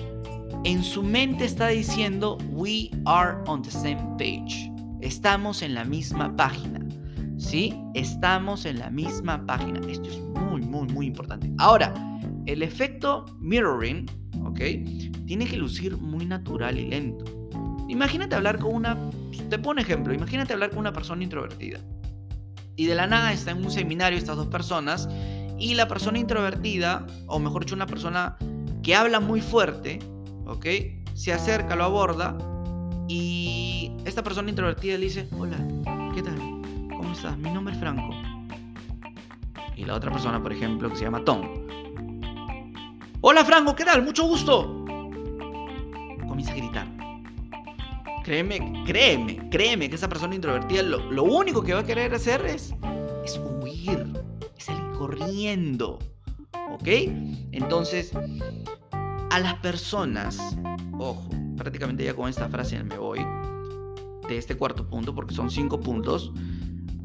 en 0.64 0.82
su 0.82 1.04
mente 1.04 1.44
está 1.44 1.68
diciendo, 1.68 2.38
we 2.50 2.90
are 3.04 3.36
on 3.46 3.62
the 3.62 3.70
same 3.70 4.02
page. 4.18 4.68
Estamos 5.00 5.62
en 5.62 5.74
la 5.74 5.84
misma 5.84 6.34
página. 6.34 6.84
¿Sí? 7.36 7.72
Estamos 7.94 8.64
en 8.64 8.80
la 8.80 8.90
misma 8.90 9.46
página. 9.46 9.78
Esto 9.88 10.08
es 10.08 10.18
muy, 10.18 10.60
muy, 10.62 10.88
muy 10.88 11.06
importante. 11.06 11.52
Ahora, 11.58 11.94
el 12.46 12.64
efecto 12.64 13.26
mirroring, 13.38 14.06
¿ok? 14.44 14.58
Tiene 15.24 15.46
que 15.46 15.56
lucir 15.56 15.96
muy 15.98 16.26
natural 16.26 16.80
y 16.80 16.88
lento. 16.88 17.43
Imagínate 17.88 18.34
hablar 18.34 18.58
con 18.58 18.74
una... 18.74 18.96
Te 19.50 19.58
pongo 19.58 19.70
un 19.70 19.78
ejemplo. 19.78 20.14
Imagínate 20.14 20.52
hablar 20.52 20.70
con 20.70 20.80
una 20.80 20.92
persona 20.92 21.22
introvertida. 21.22 21.80
Y 22.76 22.86
de 22.86 22.94
la 22.94 23.06
nada 23.06 23.32
está 23.32 23.52
en 23.52 23.64
un 23.64 23.70
seminario 23.70 24.18
estas 24.18 24.36
dos 24.36 24.48
personas 24.48 25.08
y 25.58 25.74
la 25.74 25.86
persona 25.86 26.18
introvertida, 26.18 27.06
o 27.26 27.38
mejor 27.38 27.64
dicho, 27.64 27.74
una 27.74 27.86
persona 27.86 28.36
que 28.82 28.94
habla 28.94 29.20
muy 29.20 29.40
fuerte, 29.40 30.00
¿ok? 30.46 30.66
Se 31.14 31.32
acerca, 31.32 31.76
lo 31.76 31.84
aborda 31.84 32.36
y 33.08 33.92
esta 34.04 34.22
persona 34.22 34.50
introvertida 34.50 34.98
le 34.98 35.04
dice, 35.04 35.28
hola, 35.38 35.56
¿qué 36.14 36.22
tal? 36.22 36.36
¿Cómo 36.88 37.12
estás? 37.12 37.38
Mi 37.38 37.50
nombre 37.50 37.74
es 37.74 37.80
Franco. 37.80 38.10
Y 39.76 39.84
la 39.84 39.94
otra 39.94 40.10
persona, 40.10 40.42
por 40.42 40.52
ejemplo, 40.52 40.90
que 40.90 40.96
se 40.96 41.04
llama 41.04 41.24
Tom. 41.24 41.66
Hola 43.20 43.44
Franco, 43.44 43.74
¿qué 43.74 43.84
tal? 43.84 44.02
Mucho 44.02 44.24
gusto. 44.24 44.84
Comienza 46.26 46.52
a 46.52 46.56
gritar. 46.56 46.83
Créeme, 48.24 48.82
créeme, 48.86 49.50
créeme 49.50 49.90
que 49.90 49.96
esa 49.96 50.08
persona 50.08 50.34
introvertida 50.34 50.82
lo, 50.82 51.24
único 51.24 51.62
que 51.62 51.74
va 51.74 51.80
a 51.80 51.84
querer 51.84 52.14
hacer 52.14 52.44
es, 52.46 52.74
es 53.22 53.38
huir, 53.38 54.06
es 54.56 54.64
salir 54.64 54.90
corriendo. 54.92 55.98
¿Ok? 56.72 56.88
Entonces, 57.52 58.12
a 59.30 59.38
las 59.40 59.54
personas, 59.56 60.38
ojo, 60.98 61.28
prácticamente 61.58 62.02
ya 62.02 62.14
con 62.14 62.30
esta 62.30 62.48
frase 62.48 62.82
me 62.82 62.96
voy 62.96 63.20
de 64.26 64.38
este 64.38 64.56
cuarto 64.56 64.88
punto, 64.88 65.14
porque 65.14 65.34
son 65.34 65.50
cinco 65.50 65.78
puntos. 65.78 66.32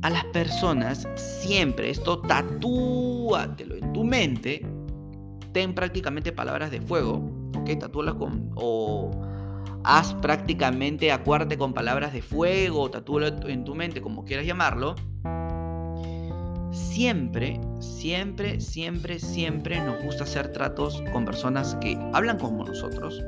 A 0.01 0.09
las 0.09 0.23
personas 0.25 1.05
siempre, 1.15 1.89
esto 1.89 2.21
tatúatelo 2.21 3.75
en 3.75 3.91
tu 3.91 4.05
mente, 4.05 4.65
ten 5.51 5.75
prácticamente 5.75 6.31
palabras 6.31 6.71
de 6.71 6.79
fuego, 6.79 7.29
¿ok? 7.57 7.77
Tatúalas 7.77 8.15
con, 8.15 8.51
o 8.55 9.11
haz 9.83 10.13
prácticamente 10.15 11.11
acuarte 11.11 11.57
con 11.57 11.73
palabras 11.73 12.13
de 12.13 12.21
fuego, 12.21 12.89
tatúalo 12.89 13.27
en 13.47 13.63
tu 13.63 13.75
mente, 13.75 14.01
como 14.01 14.25
quieras 14.25 14.45
llamarlo. 14.45 14.95
Siempre, 16.71 17.59
siempre, 17.79 18.59
siempre, 18.59 19.19
siempre 19.19 19.79
nos 19.81 20.03
gusta 20.03 20.23
hacer 20.23 20.51
tratos 20.51 21.01
con 21.11 21.25
personas 21.25 21.75
que 21.81 21.97
hablan 22.13 22.37
como 22.37 22.65
nosotros, 22.65 23.23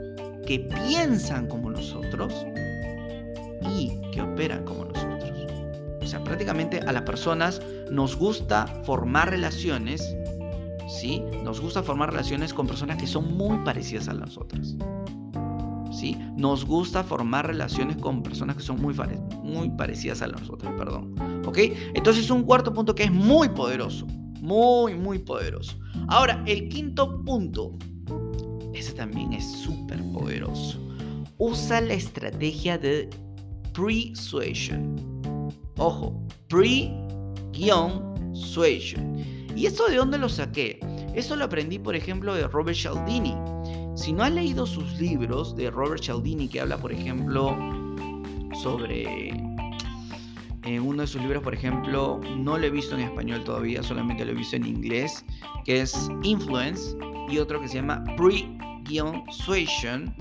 que 0.46 0.60
piensan 0.60 1.48
como 1.48 1.72
nosotros 1.72 2.46
y 3.78 3.92
que 4.12 4.22
operan 4.22 4.64
como 4.66 4.86
nosotros. 4.86 5.12
O 6.02 6.06
sea, 6.06 6.24
prácticamente 6.24 6.80
a 6.80 6.92
las 6.92 7.04
personas 7.04 7.62
nos 7.90 8.18
gusta 8.18 8.66
formar 8.84 9.30
relaciones, 9.30 10.16
¿sí? 11.00 11.24
Nos 11.44 11.62
gusta 11.62 11.84
formar 11.84 12.12
relaciones 12.12 12.54
con 12.54 12.68
personas 12.68 12.98
que 12.98 13.08
son 13.08 13.38
muy 13.38 13.58
parecidas 13.60 14.10
a 14.10 14.14
nosotras. 14.14 14.76
Nos 16.36 16.66
gusta 16.66 17.04
formar 17.04 17.48
relaciones 17.48 17.98
con 17.98 18.24
personas 18.24 18.56
que 18.56 18.64
son 18.64 18.82
muy, 18.82 18.96
muy 19.44 19.70
parecidas 19.70 20.22
a 20.22 20.28
nosotros, 20.28 20.74
perdón. 20.78 21.16
¿Ok? 21.46 21.58
Entonces 21.94 22.30
un 22.30 22.44
cuarto 22.44 22.74
punto 22.74 22.96
que 22.96 23.04
es 23.04 23.12
muy 23.12 23.50
poderoso, 23.50 24.08
muy, 24.42 24.96
muy 24.96 25.20
poderoso. 25.20 25.78
Ahora, 26.08 26.44
el 26.48 26.70
quinto 26.70 27.24
punto, 27.24 27.78
ese 28.74 28.94
también 28.94 29.34
es 29.34 29.46
súper 29.46 30.02
poderoso. 30.12 30.80
Usa 31.38 31.82
la 31.82 31.94
estrategia 31.94 32.78
de 32.78 33.10
persuasion. 33.74 34.96
Ojo, 35.78 36.22
pre-suasion. 36.48 37.22
¿Y 39.56 39.66
eso 39.66 39.88
de 39.88 39.96
dónde 39.96 40.18
lo 40.18 40.30
saqué? 40.30 40.80
Eso 41.16 41.36
lo 41.36 41.46
aprendí, 41.46 41.78
por 41.80 41.96
ejemplo, 41.96 42.34
de 42.34 42.48
Robert 42.48 42.78
Cialdini. 42.78 43.36
Si 44.02 44.14
no 44.14 44.24
has 44.24 44.32
leído 44.32 44.66
sus 44.66 45.00
libros 45.00 45.56
de 45.56 45.70
Robert 45.70 46.02
Cialdini, 46.02 46.48
que 46.48 46.60
habla, 46.60 46.76
por 46.76 46.92
ejemplo, 46.92 47.56
sobre 48.64 49.30
en 49.30 50.82
uno 50.82 51.04
de 51.04 51.08
sus 51.08 51.22
libros, 51.22 51.44
por 51.44 51.54
ejemplo, 51.54 52.20
no 52.36 52.58
lo 52.58 52.66
he 52.66 52.72
visto 52.72 52.96
en 52.96 53.02
español 53.02 53.44
todavía, 53.44 53.84
solamente 53.84 54.26
lo 54.26 54.32
he 54.32 54.34
visto 54.34 54.56
en 54.56 54.66
inglés, 54.66 55.24
que 55.66 55.82
es 55.82 56.10
Influence, 56.24 56.98
y 57.30 57.38
otro 57.38 57.62
que 57.62 57.68
se 57.68 57.76
llama 57.76 58.04
Pre-Suasion. 58.18 60.16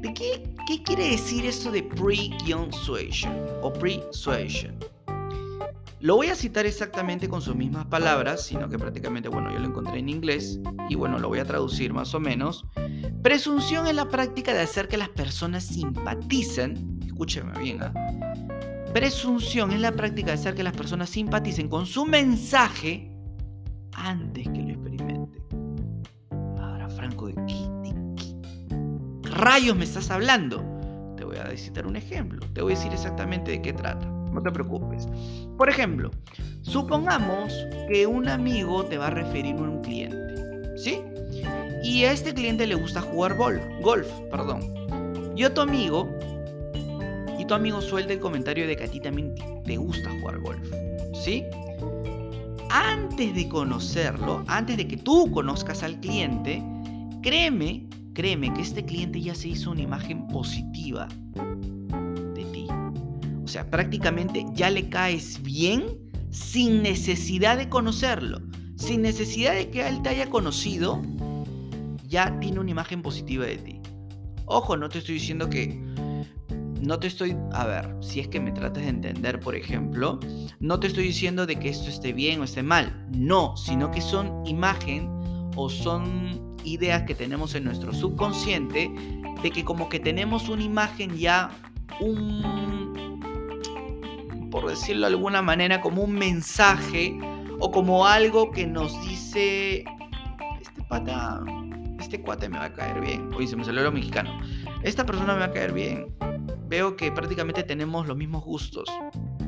¿De 0.00 0.14
qué, 0.14 0.42
qué 0.66 0.82
quiere 0.82 1.10
decir 1.10 1.44
esto 1.44 1.70
de 1.70 1.82
Pre-Suasion 1.82 3.34
o 3.60 3.70
Pre-Suasion? 3.74 4.74
Lo 6.00 6.16
voy 6.16 6.28
a 6.28 6.34
citar 6.34 6.64
exactamente 6.64 7.28
con 7.28 7.42
sus 7.42 7.54
mismas 7.54 7.84
palabras, 7.84 8.42
sino 8.42 8.70
que 8.70 8.78
prácticamente, 8.78 9.28
bueno, 9.28 9.52
yo 9.52 9.58
lo 9.58 9.66
encontré 9.66 9.98
en 9.98 10.08
inglés 10.08 10.58
y 10.88 10.94
bueno, 10.94 11.18
lo 11.18 11.28
voy 11.28 11.40
a 11.40 11.44
traducir 11.44 11.92
más 11.92 12.14
o 12.14 12.20
menos. 12.20 12.64
Presunción 13.22 13.86
es 13.86 13.94
la 13.94 14.08
práctica 14.08 14.54
de 14.54 14.60
hacer 14.60 14.88
que 14.88 14.96
las 14.96 15.10
personas 15.10 15.62
simpaticen, 15.64 17.00
escúcheme 17.06 17.52
bien, 17.58 17.82
¿ah? 17.82 17.92
Presunción 18.94 19.72
es 19.72 19.80
la 19.80 19.92
práctica 19.92 20.28
de 20.28 20.32
hacer 20.32 20.54
que 20.54 20.62
las 20.62 20.72
personas 20.72 21.10
simpaticen 21.10 21.68
con 21.68 21.84
su 21.84 22.06
mensaje 22.06 23.14
antes 23.92 24.48
que 24.48 24.58
lo 24.58 24.70
experimenten. 24.70 25.28
Ahora, 26.58 26.88
Franco, 26.88 27.26
¿de 27.26 27.34
qué, 27.46 29.30
rayos 29.30 29.76
me 29.76 29.84
estás 29.84 30.10
hablando? 30.10 30.64
Te 31.16 31.24
voy 31.24 31.36
a 31.36 31.54
citar 31.58 31.86
un 31.86 31.96
ejemplo, 31.96 32.40
te 32.54 32.62
voy 32.62 32.72
a 32.72 32.76
decir 32.76 32.92
exactamente 32.92 33.50
de 33.50 33.60
qué 33.60 33.74
trata. 33.74 34.09
No 34.32 34.42
te 34.42 34.50
preocupes. 34.50 35.08
Por 35.56 35.68
ejemplo, 35.68 36.10
supongamos 36.62 37.52
que 37.88 38.06
un 38.06 38.28
amigo 38.28 38.84
te 38.84 38.98
va 38.98 39.08
a 39.08 39.10
referir 39.10 39.56
a 39.56 39.60
un 39.60 39.82
cliente, 39.82 40.78
¿sí? 40.78 41.02
Y 41.82 42.04
a 42.04 42.12
este 42.12 42.34
cliente 42.34 42.66
le 42.66 42.74
gusta 42.74 43.00
jugar 43.00 43.36
golf, 43.36 44.06
perdón. 44.30 44.60
Y 45.36 45.44
a 45.44 45.52
tu 45.52 45.60
amigo, 45.60 46.08
y 47.38 47.44
tu 47.44 47.54
amigo 47.54 47.80
suelta 47.80 48.12
el 48.12 48.20
comentario 48.20 48.66
de 48.66 48.76
que 48.76 48.84
a 48.84 48.88
ti 48.88 49.00
también 49.00 49.34
te 49.64 49.76
gusta 49.76 50.10
jugar 50.20 50.38
golf, 50.40 50.70
¿sí? 51.14 51.44
Antes 52.70 53.34
de 53.34 53.48
conocerlo, 53.48 54.44
antes 54.46 54.76
de 54.76 54.86
que 54.86 54.96
tú 54.96 55.30
conozcas 55.32 55.82
al 55.82 55.98
cliente, 56.00 56.62
créeme, 57.22 57.86
créeme 58.12 58.52
que 58.52 58.60
este 58.60 58.84
cliente 58.84 59.20
ya 59.20 59.34
se 59.34 59.48
hizo 59.48 59.70
una 59.70 59.82
imagen 59.82 60.26
positiva 60.28 61.08
sea, 63.50 63.68
prácticamente 63.68 64.46
ya 64.54 64.70
le 64.70 64.88
caes 64.88 65.42
bien 65.42 65.84
sin 66.30 66.82
necesidad 66.82 67.58
de 67.58 67.68
conocerlo. 67.68 68.40
Sin 68.76 69.02
necesidad 69.02 69.54
de 69.54 69.70
que 69.70 69.86
él 69.86 70.00
te 70.02 70.10
haya 70.10 70.30
conocido, 70.30 71.02
ya 72.08 72.38
tiene 72.40 72.60
una 72.60 72.70
imagen 72.70 73.02
positiva 73.02 73.44
de 73.44 73.56
ti. 73.56 73.80
Ojo, 74.46 74.76
no 74.76 74.88
te 74.88 74.98
estoy 74.98 75.14
diciendo 75.14 75.50
que... 75.50 75.78
No 76.80 76.98
te 76.98 77.08
estoy... 77.08 77.36
A 77.52 77.66
ver, 77.66 77.94
si 78.00 78.20
es 78.20 78.28
que 78.28 78.40
me 78.40 78.52
tratas 78.52 78.84
de 78.84 78.88
entender, 78.88 79.38
por 79.40 79.54
ejemplo, 79.54 80.18
no 80.60 80.80
te 80.80 80.86
estoy 80.86 81.04
diciendo 81.04 81.44
de 81.44 81.56
que 81.58 81.68
esto 81.68 81.90
esté 81.90 82.12
bien 82.12 82.40
o 82.40 82.44
esté 82.44 82.62
mal. 82.62 83.06
No, 83.14 83.56
sino 83.56 83.90
que 83.90 84.00
son 84.00 84.46
imagen 84.46 85.10
o 85.56 85.68
son 85.68 86.56
ideas 86.64 87.02
que 87.02 87.14
tenemos 87.14 87.54
en 87.54 87.64
nuestro 87.64 87.92
subconsciente 87.92 88.90
de 89.42 89.50
que 89.50 89.64
como 89.64 89.88
que 89.88 90.00
tenemos 90.00 90.48
una 90.48 90.62
imagen 90.62 91.16
ya, 91.16 91.50
un, 92.00 93.19
por 94.50 94.68
decirlo 94.68 95.06
de 95.06 95.14
alguna 95.14 95.42
manera, 95.42 95.80
como 95.80 96.02
un 96.02 96.12
mensaje 96.12 97.18
o 97.60 97.70
como 97.70 98.06
algo 98.06 98.50
que 98.50 98.66
nos 98.66 99.00
dice, 99.02 99.84
este 100.60 100.82
pata, 100.88 101.42
este 102.00 102.20
cuate 102.20 102.48
me 102.48 102.58
va 102.58 102.66
a 102.66 102.72
caer 102.72 103.00
bien. 103.00 103.32
Oye, 103.34 103.46
se 103.46 103.56
me 103.56 103.64
salió 103.64 103.82
lo 103.82 103.92
mexicano. 103.92 104.30
Esta 104.82 105.06
persona 105.06 105.34
me 105.34 105.40
va 105.40 105.46
a 105.46 105.52
caer 105.52 105.72
bien. 105.72 106.14
Veo 106.68 106.96
que 106.96 107.12
prácticamente 107.12 107.62
tenemos 107.62 108.06
los 108.06 108.16
mismos 108.16 108.44
gustos. 108.44 108.88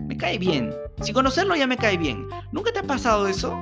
Me 0.07 0.17
cae 0.17 0.39
bien. 0.39 0.75
Sin 1.01 1.15
conocerlo 1.15 1.57
ya 1.57 1.67
me 1.67 1.77
cae 1.77 1.97
bien. 1.97 2.27
¿Nunca 2.53 2.73
te 2.73 2.81
ha 2.81 2.83
pasado 2.83 3.27
eso? 3.29 3.61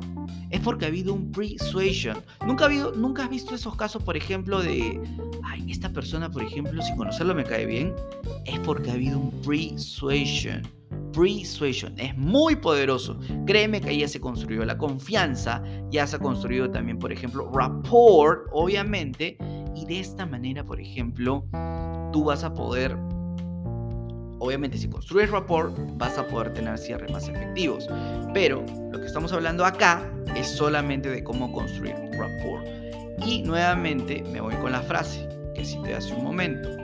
Es 0.50 0.60
porque 0.60 0.86
ha 0.86 0.88
habido 0.88 1.14
un 1.14 1.30
persuasion. 1.30 2.18
¿Nunca, 2.44 2.64
ha 2.64 2.66
habido, 2.66 2.92
¿Nunca 2.92 3.24
has 3.24 3.30
visto 3.30 3.54
esos 3.54 3.76
casos, 3.76 4.02
por 4.02 4.16
ejemplo, 4.16 4.60
de... 4.60 5.00
Esta 5.68 5.92
persona, 5.92 6.28
por 6.28 6.42
ejemplo, 6.42 6.82
sin 6.82 6.96
conocerlo 6.96 7.32
me 7.32 7.44
cae 7.44 7.64
bien? 7.64 7.94
Es 8.44 8.58
porque 8.60 8.90
ha 8.90 8.94
habido 8.94 9.20
un 9.20 9.30
persuasion 9.42 10.62
persuasion. 11.12 11.98
Es 11.98 12.16
muy 12.16 12.56
poderoso. 12.56 13.18
Créeme 13.46 13.80
que 13.80 13.90
ahí 13.90 14.00
ya 14.00 14.08
se 14.08 14.20
construyó 14.20 14.64
la 14.64 14.78
confianza, 14.78 15.62
ya 15.90 16.06
se 16.06 16.16
ha 16.16 16.18
construido 16.18 16.70
también, 16.70 16.98
por 16.98 17.12
ejemplo, 17.12 17.50
rapport, 17.52 18.46
obviamente. 18.52 19.36
Y 19.74 19.86
de 19.86 20.00
esta 20.00 20.26
manera, 20.26 20.64
por 20.64 20.80
ejemplo, 20.80 21.44
tú 22.12 22.24
vas 22.24 22.44
a 22.44 22.52
poder, 22.52 22.96
obviamente 24.38 24.78
si 24.78 24.88
construyes 24.88 25.30
rapport, 25.30 25.74
vas 25.96 26.18
a 26.18 26.26
poder 26.26 26.52
tener 26.52 26.78
cierres 26.78 27.10
más 27.10 27.28
efectivos. 27.28 27.88
Pero 28.34 28.64
lo 28.92 28.98
que 28.98 29.06
estamos 29.06 29.32
hablando 29.32 29.64
acá 29.64 30.02
es 30.36 30.46
solamente 30.48 31.08
de 31.08 31.22
cómo 31.22 31.52
construir 31.52 31.94
rapport. 32.18 32.66
Y 33.26 33.42
nuevamente 33.42 34.24
me 34.32 34.40
voy 34.40 34.54
con 34.56 34.72
la 34.72 34.80
frase 34.80 35.28
que 35.54 35.64
cité 35.64 35.94
hace 35.94 36.14
un 36.14 36.24
momento. 36.24 36.79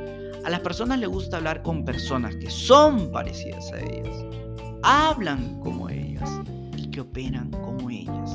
A 0.46 0.48
las 0.48 0.60
personas 0.60 1.00
les 1.00 1.08
gusta 1.08 1.38
hablar 1.38 1.64
con 1.64 1.84
personas 1.84 2.36
que 2.36 2.48
son 2.48 3.10
parecidas 3.10 3.72
a 3.72 3.80
ellas, 3.80 4.14
hablan 4.84 5.58
como 5.58 5.88
ellas 5.90 6.30
y 6.76 6.88
que 6.88 7.00
operan 7.00 7.50
como 7.50 7.90
ellas. 7.90 8.30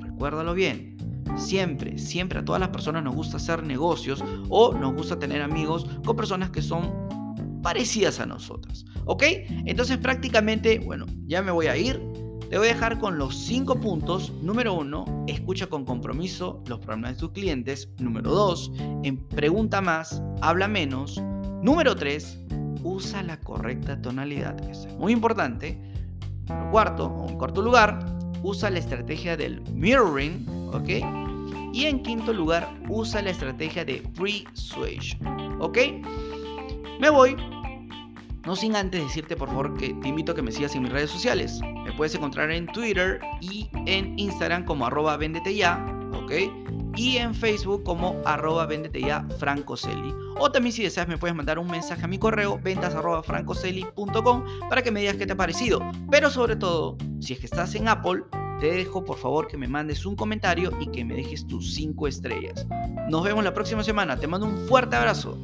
Recuérdalo 0.00 0.54
bien. 0.54 0.96
Siempre, 1.36 1.98
siempre 1.98 2.38
a 2.38 2.44
todas 2.46 2.60
las 2.60 2.70
personas 2.70 3.04
nos 3.04 3.14
gusta 3.14 3.36
hacer 3.36 3.62
negocios 3.62 4.24
o 4.48 4.72
nos 4.72 4.94
gusta 4.94 5.18
tener 5.18 5.42
amigos 5.42 5.84
con 6.02 6.16
personas 6.16 6.48
que 6.48 6.62
son 6.62 7.60
parecidas 7.62 8.20
a 8.20 8.24
nosotras. 8.24 8.86
¿Ok? 9.04 9.24
Entonces 9.66 9.98
prácticamente, 9.98 10.78
bueno, 10.78 11.04
ya 11.26 11.42
me 11.42 11.50
voy 11.50 11.66
a 11.66 11.76
ir. 11.76 12.00
Te 12.50 12.56
voy 12.56 12.68
a 12.68 12.72
dejar 12.72 12.98
con 12.98 13.18
los 13.18 13.36
cinco 13.36 13.78
puntos. 13.78 14.32
Número 14.40 14.72
uno, 14.72 15.04
escucha 15.26 15.66
con 15.66 15.84
compromiso 15.84 16.62
los 16.66 16.78
problemas 16.78 17.12
de 17.12 17.20
tus 17.20 17.30
clientes. 17.32 17.90
Número 17.98 18.30
dos, 18.30 18.72
en 19.02 19.18
pregunta 19.18 19.82
más, 19.82 20.22
habla 20.40 20.66
menos. 20.66 21.20
Número 21.62 21.94
tres, 21.94 22.38
usa 22.82 23.22
la 23.22 23.38
correcta 23.40 24.00
tonalidad. 24.00 24.58
Eso 24.70 24.88
es 24.88 24.96
muy 24.96 25.12
importante. 25.12 25.78
Cuarto, 26.70 27.08
o 27.08 27.28
en 27.28 27.36
cuarto 27.36 27.60
lugar, 27.60 27.98
usa 28.42 28.70
la 28.70 28.78
estrategia 28.78 29.36
del 29.36 29.60
mirroring. 29.74 30.46
¿Ok? 30.72 30.88
Y 31.74 31.84
en 31.84 32.02
quinto 32.02 32.32
lugar, 32.32 32.66
usa 32.88 33.20
la 33.20 33.28
estrategia 33.28 33.84
de 33.84 34.02
persuasion. 34.16 35.60
¿Ok? 35.60 35.78
Me 36.98 37.10
voy. 37.10 37.36
No 38.48 38.56
sin 38.56 38.76
antes 38.76 39.02
decirte 39.02 39.36
por 39.36 39.50
favor 39.50 39.76
que 39.76 39.92
te 39.92 40.08
invito 40.08 40.32
a 40.32 40.34
que 40.34 40.40
me 40.40 40.50
sigas 40.50 40.74
en 40.74 40.84
mis 40.84 40.90
redes 40.90 41.10
sociales. 41.10 41.60
Me 41.84 41.92
puedes 41.92 42.14
encontrar 42.14 42.50
en 42.50 42.66
Twitter 42.66 43.20
y 43.42 43.68
en 43.84 44.18
Instagram 44.18 44.64
como 44.64 44.86
arroba 44.86 45.18
vendete 45.18 45.54
ya, 45.54 45.84
¿ok? 46.14 46.32
Y 46.96 47.18
en 47.18 47.34
Facebook 47.34 47.82
como 47.82 48.16
arroba 48.24 48.64
vendete 48.64 49.02
ya 49.02 49.22
francoseli. 49.38 50.14
O 50.38 50.50
también 50.50 50.72
si 50.72 50.82
deseas 50.82 51.06
me 51.08 51.18
puedes 51.18 51.36
mandar 51.36 51.58
un 51.58 51.70
mensaje 51.70 52.02
a 52.02 52.08
mi 52.08 52.16
correo 52.16 52.58
ventas 52.58 52.94
arroba 52.94 53.22
francoseli.com 53.22 54.44
para 54.70 54.80
que 54.80 54.92
me 54.92 55.00
digas 55.00 55.16
qué 55.16 55.26
te 55.26 55.34
ha 55.34 55.36
parecido. 55.36 55.82
Pero 56.10 56.30
sobre 56.30 56.56
todo, 56.56 56.96
si 57.20 57.34
es 57.34 57.40
que 57.40 57.46
estás 57.46 57.74
en 57.74 57.86
Apple, 57.86 58.22
te 58.60 58.72
dejo 58.72 59.04
por 59.04 59.18
favor 59.18 59.46
que 59.46 59.58
me 59.58 59.68
mandes 59.68 60.06
un 60.06 60.16
comentario 60.16 60.72
y 60.80 60.90
que 60.90 61.04
me 61.04 61.16
dejes 61.16 61.46
tus 61.46 61.74
5 61.74 62.08
estrellas. 62.08 62.66
Nos 63.10 63.22
vemos 63.22 63.44
la 63.44 63.52
próxima 63.52 63.84
semana. 63.84 64.16
Te 64.16 64.26
mando 64.26 64.46
un 64.46 64.66
fuerte 64.68 64.96
abrazo. 64.96 65.36